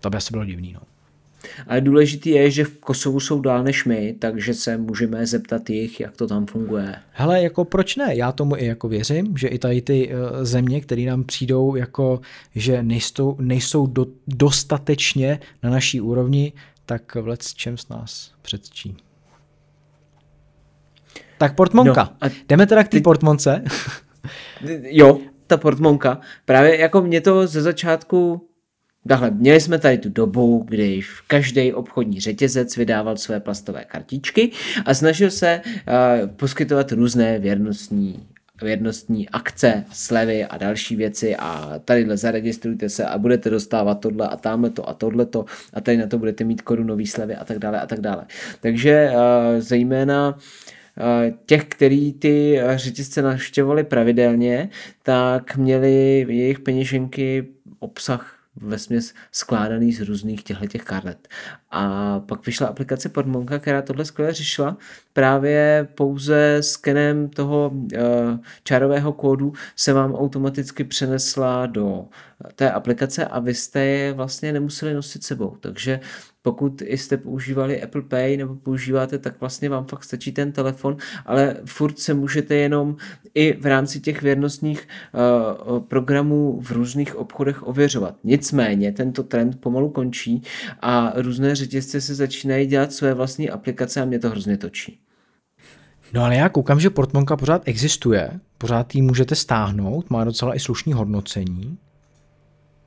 [0.00, 0.72] to by asi bylo divný.
[0.72, 0.80] No.
[1.66, 6.00] Ale důležitý je, že v Kosovu jsou dál než my, takže se můžeme zeptat jich,
[6.00, 6.94] jak to tam funguje.
[7.10, 8.16] Hele, jako proč ne?
[8.16, 12.20] Já tomu i jako věřím, že i tady ty uh, země, které nám přijdou jako,
[12.54, 16.52] že nejsou, nejsou do, dostatečně na naší úrovni,
[16.86, 18.96] tak v let čem s nás předčí.
[21.38, 22.02] Tak portmonka.
[22.22, 23.00] No, a Jdeme teda k té ty...
[23.00, 23.64] portmonce.
[24.82, 26.20] jo, ta portmonka.
[26.44, 28.49] Právě jako mě to ze začátku
[29.08, 34.50] Takhle, měli jsme tady tu dobu, kdy každý obchodní řetězec vydával své plastové kartičky
[34.86, 38.26] a snažil se uh, poskytovat různé věrnostní
[38.62, 44.36] věrnostní akce, slevy a další věci a tadyhle zaregistrujte se a budete dostávat tohle a
[44.36, 45.44] tamhle to a tohle to
[45.74, 48.26] a tady na to budete mít korunový slevy a tak dále a tak dále.
[48.60, 49.18] Takže uh,
[49.60, 50.38] zejména
[51.46, 54.68] těch, který ty řetězce navštěvovali pravidelně,
[55.02, 57.48] tak měli jejich peněženky
[57.78, 60.82] obsah ve směs skládaný z různých těchto těch.
[61.70, 64.76] A pak vyšla aplikace Podmonka, která tohle skvěle řešila.
[65.20, 67.90] Právě pouze skenem toho uh,
[68.64, 72.04] čárového kódu se vám automaticky přenesla do
[72.54, 75.56] té aplikace a vy jste je vlastně nemuseli nosit sebou.
[75.60, 76.00] Takže
[76.42, 80.96] pokud jste používali Apple Pay nebo používáte, tak vlastně vám fakt stačí ten telefon,
[81.26, 82.96] ale furt se můžete jenom
[83.34, 84.88] i v rámci těch věrnostních
[85.68, 88.14] uh, programů v různých obchodech ověřovat.
[88.24, 90.42] Nicméně tento trend pomalu končí
[90.80, 95.00] a různé řetězce se začínají dělat své vlastní aplikace a mě to hrozně točí.
[96.12, 100.60] No ale já koukám, že Portmonka pořád existuje, pořád ji můžete stáhnout, má docela i
[100.60, 101.78] slušný hodnocení.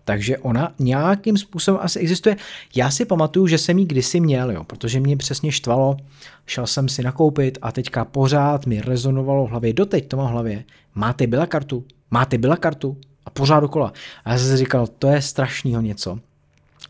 [0.05, 2.35] Takže ona nějakým způsobem asi existuje.
[2.75, 5.97] Já si pamatuju, že jsem ji kdysi měl, jo, protože mě přesně štvalo,
[6.45, 10.31] šel jsem si nakoupit a teďka pořád mi rezonovalo v hlavě, doteď to mám v
[10.31, 10.63] hlavě,
[10.95, 13.93] máte byla kartu, máte byla kartu a pořád dokola.
[14.25, 16.19] A já jsem si říkal, to je strašného něco.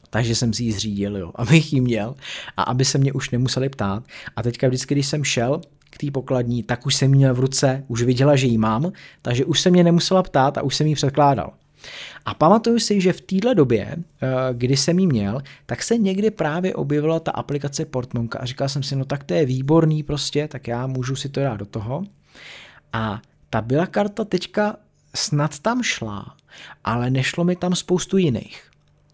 [0.09, 2.15] Takže jsem si ji zřídil, jo, abych ji měl
[2.57, 4.03] a aby se mě už nemuseli ptát.
[4.35, 5.61] A teďka vždycky, když jsem šel
[5.93, 8.91] k té pokladní, tak už jsem měl v ruce, už viděla, že ji mám,
[9.21, 11.53] takže už se mě nemusela ptát a už jsem ji předkládal.
[12.25, 16.31] A pamatuju si, že v téhle době, eh, kdy jsem ji měl, tak se někdy
[16.31, 20.47] právě objevila ta aplikace Portmonka a říkal jsem si, no tak to je výborný prostě,
[20.47, 22.03] tak já můžu si to dát do toho.
[22.93, 24.75] A ta byla karta teďka
[25.15, 26.35] snad tam šla,
[26.83, 28.63] ale nešlo mi tam spoustu jiných.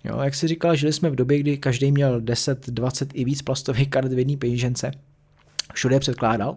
[0.04, 3.42] Jo, jak si říkal, žili jsme v době, kdy každý měl 10, 20 i víc
[3.42, 4.92] plastových karet v jedné penížence.
[5.74, 6.56] Všude je předkládal.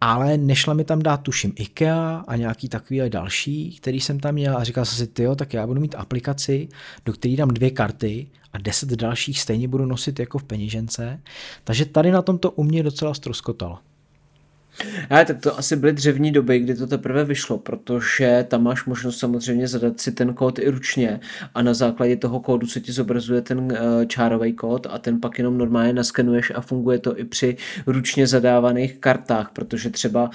[0.00, 4.56] Ale nešla mi tam dát, tuším, IKEA a nějaký takový další, který jsem tam měl
[4.56, 6.68] a říkal jsem si, tyjo, tak já budu mít aplikaci,
[7.04, 11.20] do které dám dvě karty a deset dalších stejně budu nosit jako v peněžence.
[11.64, 13.78] Takže tady na tom to u mě docela stroskotalo.
[15.10, 19.18] Ale tak to asi byly dřevní doby, kdy to teprve vyšlo, protože tam máš možnost
[19.18, 21.20] samozřejmě zadat si ten kód i ručně
[21.54, 25.38] a na základě toho kódu se ti zobrazuje ten eh, čárový kód a ten pak
[25.38, 27.56] jenom normálně naskenuješ a funguje to i při
[27.86, 30.28] ručně zadávaných kartách, protože třeba uh,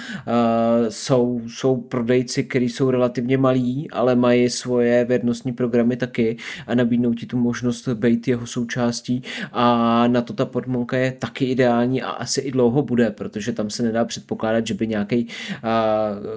[0.89, 6.37] jsou, jsou prodejci, kteří jsou relativně malí, ale mají svoje věrnostní programy taky
[6.67, 11.45] a nabídnou ti tu možnost být jeho součástí a na to ta podmonka je taky
[11.45, 15.27] ideální a asi i dlouho bude, protože tam se nedá předpokládat předpokládat, že by nějaký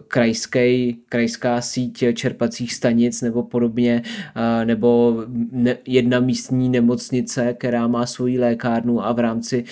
[0.08, 4.02] krajský, krajská síť čerpacích stanic nebo podobně,
[4.64, 9.64] nebo ne, jedna místní nemocnice, která má svoji lékárnu a v rámci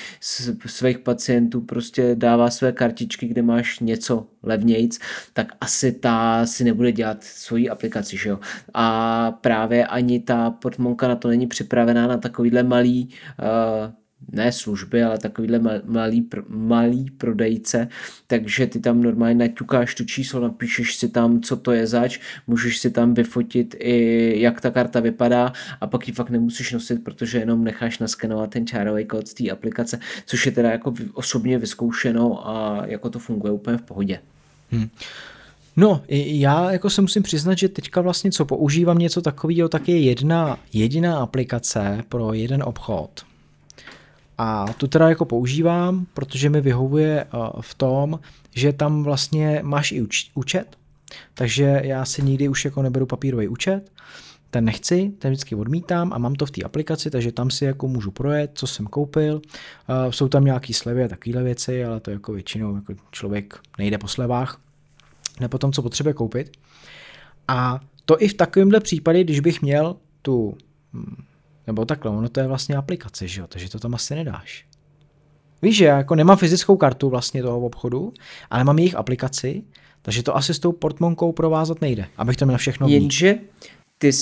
[0.67, 4.99] svých pacientů prostě dává své kartičky, kde máš něco levnějc,
[5.33, 8.39] tak asi ta si nebude dělat svoji aplikaci, že jo.
[8.75, 15.03] A právě ani ta podmonka na to není připravená na takovýhle malý uh, ne služby,
[15.03, 17.89] ale takovýhle malý, malý prodejce,
[18.27, 22.79] takže ty tam normálně naťukáš tu číslo, napíšeš si tam, co to je zač, můžeš
[22.79, 27.39] si tam vyfotit i jak ta karta vypadá a pak ji fakt nemusíš nosit, protože
[27.39, 32.49] jenom necháš naskenovat ten čárový kód z té aplikace, což je teda jako osobně vyzkoušeno
[32.49, 34.21] a jako to funguje úplně v pohodě.
[34.71, 34.89] Hmm.
[35.77, 40.01] No, já jako se musím přiznat, že teďka vlastně co používám něco takového, tak je
[40.01, 43.25] jedna jediná aplikace pro jeden obchod.
[44.39, 48.21] A tu teda jako používám, protože mi vyhovuje eh, v tom,
[48.55, 50.77] že tam vlastně máš i účet,
[51.35, 53.91] takže já si nikdy už jako neberu papírový účet,
[54.51, 57.89] ten nechci, ten vždycky odmítám a mám to v té aplikaci, takže tam si jako
[57.89, 59.35] můžu projet, co jsem koupil.
[59.35, 63.99] Uh, jsou tam nějaký slevy a takovéhle věci, ale to jako většinou jako člověk nejde
[63.99, 64.61] po slevách,
[65.41, 66.57] ne po tom, co potřebuje koupit.
[67.49, 70.57] A to i v takovémhle případě, když bych měl tu
[70.93, 71.25] hm,
[71.67, 73.47] nebo takhle, ono to je vlastně aplikace, že jo?
[73.47, 74.67] takže to tam asi nedáš.
[75.63, 78.13] Víš, že já jako nemám fyzickou kartu vlastně toho obchodu,
[78.51, 79.65] ale mám jejich aplikaci,
[80.03, 83.39] takže to asi s tou portmonkou provázat nejde, abych to měl všechno Jenže
[83.99, 84.13] ty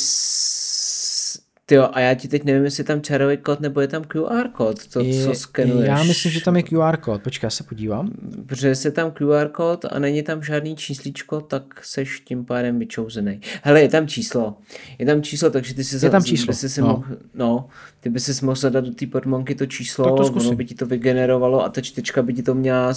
[1.73, 4.49] Jo, a já ti teď nevím, jestli je tam čarový kód nebo je tam QR
[4.53, 5.89] kód, to, je, co skenuješ.
[5.89, 8.11] Já myslím, že tam je QR kód, počkej, já se podívám.
[8.47, 13.41] Protože je tam QR kód a není tam žádný číslíčko, tak seš tím pádem vyčouzený.
[13.63, 14.57] Hele, je tam číslo.
[14.99, 16.47] Je tam číslo, takže ty si je tam číslo.
[16.47, 16.87] By si no.
[16.87, 17.05] Mohl,
[17.35, 17.69] no,
[18.01, 20.49] ty by si mohl zadat do té podmonky to číslo, tak to zkusím.
[20.49, 22.95] ono by ti to vygenerovalo a ta čtečka by ti to měla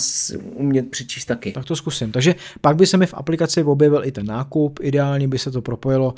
[0.54, 1.52] umět přečíst taky.
[1.52, 2.12] Tak to zkusím.
[2.12, 5.62] Takže pak by se mi v aplikaci objevil i ten nákup, ideálně by se to
[5.62, 6.14] propojilo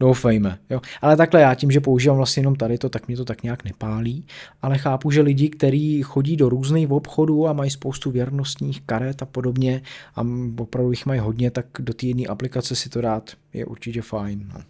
[0.00, 0.58] Doufejme.
[0.70, 0.80] Jo.
[1.02, 3.64] Ale takhle já tím, že používám vlastně jenom tady to, tak mě to tak nějak
[3.64, 4.26] nepálí.
[4.62, 9.26] Ale chápu, že lidi, kteří chodí do různých obchodů a mají spoustu věrnostních karet a
[9.26, 9.82] podobně
[10.14, 10.26] a
[10.58, 14.50] opravdu jich mají hodně, tak do té jedné aplikace si to dát je určitě fajn.
[14.54, 14.60] No.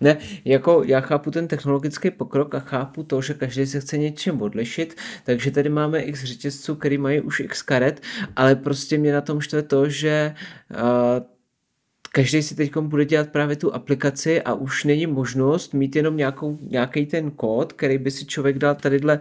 [0.00, 4.42] Ne, jako já chápu ten technologický pokrok a chápu to, že každý se chce něčím
[4.42, 8.02] odlišit, takže tady máme x řetězců, který mají už x karet,
[8.36, 10.34] ale prostě mě na tom štve to, že
[10.70, 11.33] uh,
[12.14, 16.16] každý si teď bude dělat právě tu aplikaci a už není možnost mít jenom
[16.60, 19.20] nějaký ten kód, který by si člověk dal tadyhle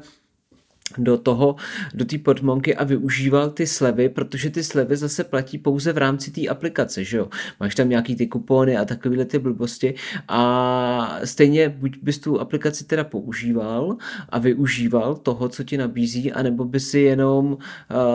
[0.98, 1.56] do toho,
[1.94, 6.32] do té podmonky a využíval ty slevy, protože ty slevy zase platí pouze v rámci
[6.32, 7.30] té aplikace, že jo.
[7.60, 9.94] Máš tam nějaký ty kupony a takovéhle ty blbosti
[10.28, 13.98] a stejně buď bys tu aplikaci teda používal
[14.30, 17.58] a využíval toho, co ti nabízí, anebo by si jenom uh,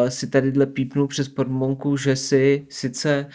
[0.08, 3.26] si tadyhle pípnul přes podmonku, že si sice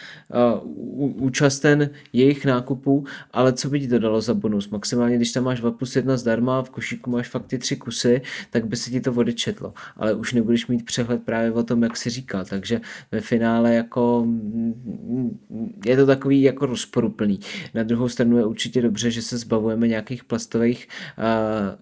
[0.62, 4.68] uh, účasten jejich nákupů, ale co by ti to dalo za bonus?
[4.68, 8.22] Maximálně, když tam máš 2 plus 1 zdarma, v košíku máš fakt ty tři kusy,
[8.50, 11.96] tak by se ti to odečetlo, ale už nebudeš mít přehled právě o tom, jak
[11.96, 12.80] si říkal, takže
[13.12, 15.40] ve finále jako mm,
[15.86, 17.40] je to takový jako rozporuplný.
[17.74, 21.24] Na druhou stranu je určitě dobře, že se zbavujeme nějakých plastových uh,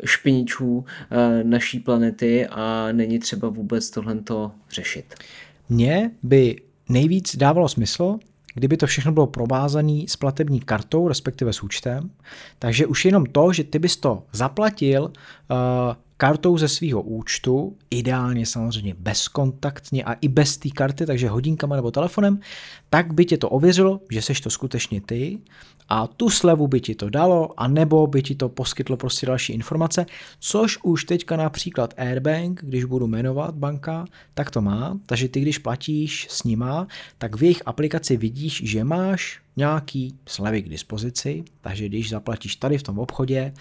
[0.04, 0.84] špiničů uh,
[1.42, 4.20] naší planety a není třeba vůbec tohle
[4.70, 5.14] řešit.
[5.68, 6.56] Mně by
[6.88, 8.18] nejvíc dávalo smysl,
[8.54, 12.10] kdyby to všechno bylo provázané s platební kartou, respektive s účtem.
[12.58, 15.08] Takže už jenom to, že ty bys to zaplatil uh,
[16.22, 21.90] kartou ze svého účtu, ideálně samozřejmě bezkontaktně a i bez té karty, takže hodinkama nebo
[21.90, 22.40] telefonem,
[22.90, 25.38] tak by tě to ověřilo, že seš to skutečně ty
[25.88, 29.52] a tu slevu by ti to dalo, a nebo by ti to poskytlo prostě další
[29.52, 30.06] informace,
[30.38, 34.04] což už teďka například Airbank, když budu jmenovat banka,
[34.34, 36.86] tak to má, takže ty když platíš s nima,
[37.18, 42.78] tak v jejich aplikaci vidíš, že máš nějaký slevy k dispozici, takže když zaplatíš tady
[42.78, 43.52] v tom obchodě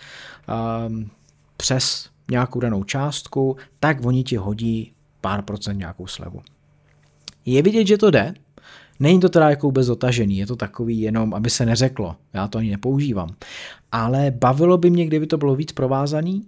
[0.88, 1.10] um,
[1.58, 4.92] přes nějakou danou částku, tak oni ti hodí
[5.22, 6.42] pár procent nějakou slevu.
[7.46, 8.34] Je vidět, že to jde,
[9.02, 12.58] Není to teda jako vůbec dotažený, je to takový jenom, aby se neřeklo, já to
[12.58, 13.30] ani nepoužívám.
[13.92, 16.44] Ale bavilo by mě, kdyby to bylo víc provázaný,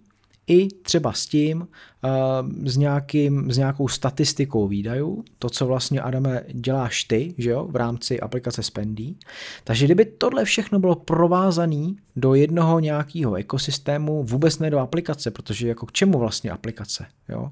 [0.47, 1.67] i třeba s tím,
[2.03, 2.09] eh,
[2.69, 7.75] s, nějakým, s nějakou statistikou výdajů, to, co vlastně, Adame, děláš ty, že jo, v
[7.75, 9.15] rámci aplikace Spendy.
[9.63, 15.67] Takže kdyby tohle všechno bylo provázané do jednoho nějakého ekosystému, vůbec ne do aplikace, protože
[15.67, 17.49] jako k čemu vlastně aplikace, jo?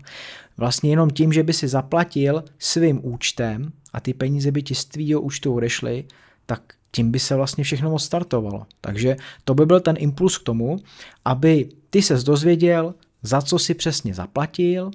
[0.57, 4.85] Vlastně jenom tím, že by si zaplatil svým účtem a ty peníze by ti z
[4.85, 6.05] tvýho účtu odešly,
[6.45, 6.61] tak
[6.91, 8.65] tím by se vlastně všechno moc startovalo.
[8.81, 10.77] Takže to by byl ten impuls k tomu,
[11.25, 14.91] aby ty ses dozvěděl, za co si přesně zaplatil,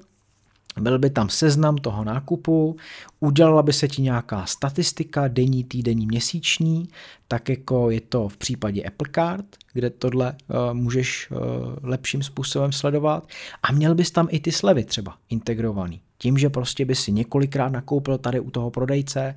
[0.80, 2.76] byl by tam seznam toho nákupu,
[3.20, 6.88] udělala by se ti nějaká statistika, denní, týdenní, měsíční,
[7.28, 11.38] tak jako je to v případě Apple Card, kde tohle uh, můžeš uh,
[11.82, 13.28] lepším způsobem sledovat
[13.62, 16.00] a měl bys tam i ty slevy třeba integrovaný.
[16.18, 19.34] Tím, že prostě by si několikrát nakoupil tady u toho prodejce,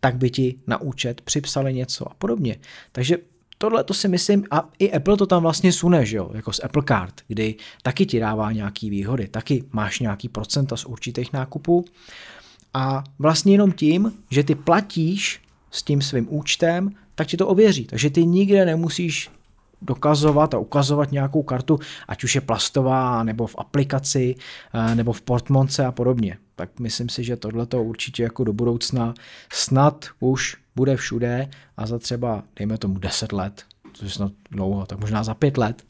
[0.00, 2.56] tak by ti na účet připsali něco a podobně.
[2.92, 3.16] Takže
[3.58, 6.60] tohle to si myslím, a i Apple to tam vlastně sune, že jo, jako z
[6.64, 11.84] Apple Card, kdy taky ti dává nějaký výhody, taky máš nějaký procenta z určitých nákupů
[12.74, 17.84] a vlastně jenom tím, že ty platíš s tím svým účtem, tak ti to ověří.
[17.84, 19.30] Takže ty nikde nemusíš
[19.82, 21.78] dokazovat a ukazovat nějakou kartu,
[22.08, 24.34] ať už je plastová, nebo v aplikaci,
[24.74, 26.38] eh, nebo v portmonce a podobně.
[26.56, 29.14] Tak myslím si, že tohle to určitě jako do budoucna
[29.52, 33.62] snad už bude všude a za třeba, dejme tomu 10 let,
[33.92, 35.82] což je snad dlouho, tak možná za 5 let,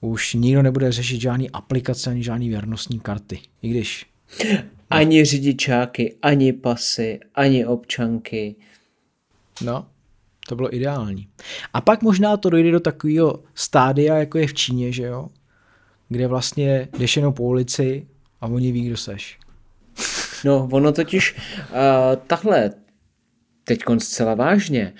[0.00, 3.40] už nikdo nebude řešit žádný aplikace ani žádný věrnostní karty.
[3.62, 4.06] I když...
[4.90, 8.56] Ani řidičáky, ani pasy, ani občanky.
[9.64, 9.86] No,
[10.52, 11.28] to bylo ideální.
[11.74, 15.28] A pak možná to dojde do takového stádia, jako je v Číně, že jo?
[16.08, 18.06] Kde vlastně jdeš jenom po ulici
[18.40, 19.38] a oni ví, kdo seš.
[20.44, 21.76] No, ono totiž uh,
[22.26, 22.70] takhle,
[23.64, 24.92] teď zcela vážně,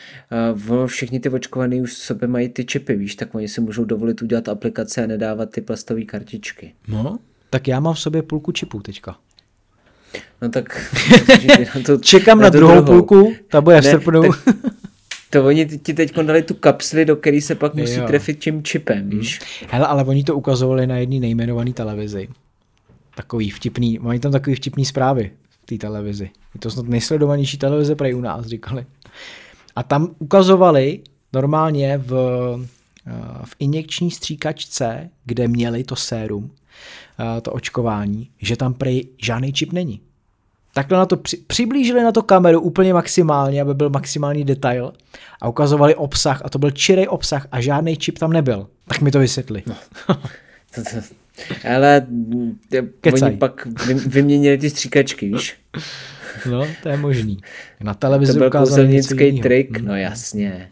[0.71, 4.23] uh, všichni ty očkovaný už sobě mají ty čipy, víš, tak oni si můžou dovolit
[4.23, 6.75] udělat aplikace a nedávat ty plastové kartičky.
[6.89, 7.19] No,
[7.51, 9.17] tak já mám v sobě půlku čipů teďka.
[10.43, 10.95] No tak...
[11.77, 14.23] na to, Čekám na, na druhou, druhou půlku, ta bude v srpnu.
[15.33, 18.07] To oni ti teď dali tu kapsli, do které se pak musí jo.
[18.07, 19.41] trefit tím čipem, víš?
[19.69, 22.29] Hele, ale oni to ukazovali na jedné nejmenované televizi.
[23.15, 25.31] Takový vtipný, mají tam takový vtipný zprávy
[25.63, 26.31] v té televizi.
[26.55, 28.87] Je to snad nejsledovanější televize prej u nás, říkali.
[29.77, 31.01] A tam ukazovali
[31.33, 32.13] normálně v,
[33.07, 33.13] eh,
[33.45, 36.51] v injekční stříkačce, kde měli to sérum,
[37.21, 40.01] eh, to očkování, že tam prej žádný čip není
[40.75, 44.93] takhle na to při, přiblížili na to kameru úplně maximálně, aby byl maximální detail
[45.41, 48.67] a ukazovali obsah a to byl čirý obsah a žádný čip tam nebyl.
[48.89, 49.63] Tak mi to vysvětli.
[49.67, 49.77] No.
[51.75, 52.07] Ale
[53.01, 53.29] Kecaj.
[53.29, 53.67] oni pak
[54.07, 55.57] vyměnili ty stříkačky, víš?
[56.51, 57.39] No, to je možný.
[57.81, 59.89] Na televizi to byl kouzelnický trik, hmm.
[59.89, 60.71] no jasně.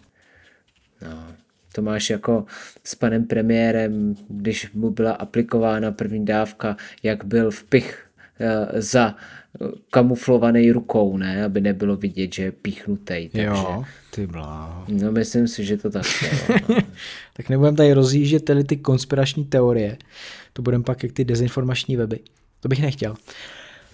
[1.03, 1.25] No,
[1.73, 2.45] to máš jako
[2.85, 8.07] s panem premiérem, když mu byla aplikována první dávka, jak byl vpich
[8.41, 9.15] uh, za
[9.91, 11.45] kamuflovaný rukou, ne?
[11.45, 13.29] Aby nebylo vidět, že je píchnutý.
[13.33, 13.43] Takže...
[13.43, 13.85] Jo,
[14.15, 14.85] ty bláho.
[14.89, 16.07] No myslím si, že to tak
[16.69, 16.77] no.
[17.37, 19.97] tak nebudeme tady rozjíždět tady ty konspirační teorie.
[20.53, 22.19] To budeme pak jak ty dezinformační weby.
[22.61, 23.15] To bych nechtěl.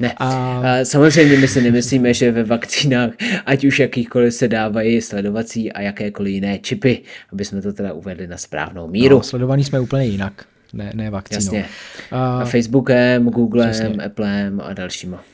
[0.01, 0.61] Ne, a...
[0.83, 3.11] samozřejmě my si nemyslíme, že ve vakcínách,
[3.47, 7.03] ať už jakýchkoliv se dávají sledovací a jakékoliv jiné čipy,
[7.33, 9.17] aby jsme to teda uvedli na správnou míru.
[9.17, 11.39] No, sledovaný jsme úplně jinak, ne, ne vakcínou.
[11.39, 11.65] Jasně.
[12.11, 12.45] A...
[12.45, 14.05] Facebookem, Googlem, Přesně.
[14.05, 15.25] Applem a dalšíma.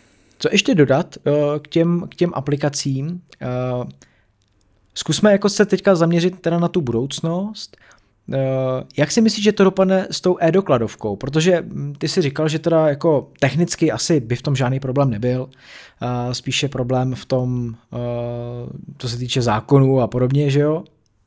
[0.42, 3.06] Co ještě dodat uh, k těm, k těm aplikacím?
[3.06, 3.84] Uh,
[4.94, 7.76] zkusme jako se teďka zaměřit teda na tu budoucnost.
[8.28, 8.36] Uh,
[8.96, 11.16] jak si myslíš, že to dopadne s tou e-dokladovkou?
[11.16, 15.10] Protože hm, ty si říkal, že teda jako technicky asi by v tom žádný problém
[15.10, 15.48] nebyl.
[16.32, 17.74] Spíše problém v tom,
[18.98, 20.84] co se týče zákonů a podobně, že jo?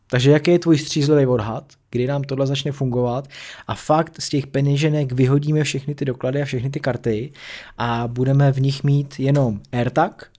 [0.09, 3.27] Takže jaký je tvůj střízlivý odhad, kdy nám tohle začne fungovat
[3.67, 7.31] a fakt z těch peněženek vyhodíme všechny ty doklady a všechny ty karty
[7.77, 10.31] a budeme v nich mít jenom AirTag,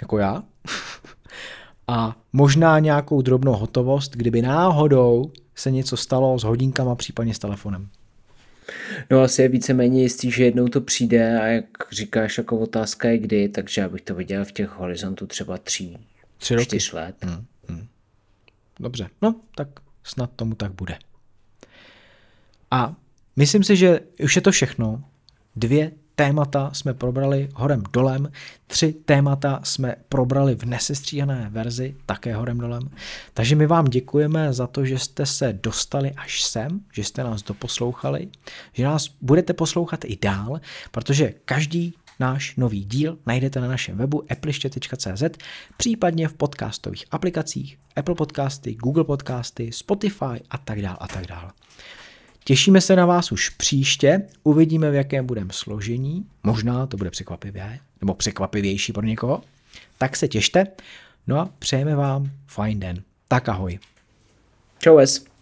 [0.00, 0.42] jako já,
[1.88, 7.88] a možná nějakou drobnou hotovost, kdyby náhodou se něco stalo s hodinkama, případně s telefonem.
[9.10, 13.18] No asi je víceméně jistý, že jednou to přijde a jak říkáš, jako otázka je
[13.18, 15.98] kdy, takže já bych to viděl v těch horizontů třeba tří,
[16.38, 16.66] Tři roky.
[16.66, 17.16] čtyř let.
[17.22, 17.44] Hmm.
[18.80, 19.68] Dobře, no tak
[20.04, 20.98] snad tomu tak bude.
[22.70, 22.94] A
[23.36, 25.04] myslím si, že už je to všechno.
[25.56, 28.32] Dvě témata jsme probrali horem dolem,
[28.66, 32.90] tři témata jsme probrali v nesestříhané verzi, také horem dolem.
[33.34, 37.42] Takže my vám děkujeme za to, že jste se dostali až sem, že jste nás
[37.42, 38.28] doposlouchali,
[38.72, 40.60] že nás budete poslouchat i dál,
[40.90, 45.22] protože každý náš nový díl najdete na našem webu appliště.cz,
[45.76, 51.52] případně v podcastových aplikacích Apple Podcasty, Google Podcasty, Spotify a tak dále a tak dále.
[52.44, 57.78] Těšíme se na vás už příště, uvidíme, v jakém budeme složení, možná to bude překvapivé,
[58.00, 59.42] nebo překvapivější pro někoho,
[59.98, 60.66] tak se těšte,
[61.26, 63.02] no a přejeme vám fajn den.
[63.28, 63.78] Tak ahoj.
[64.78, 65.33] Čau es.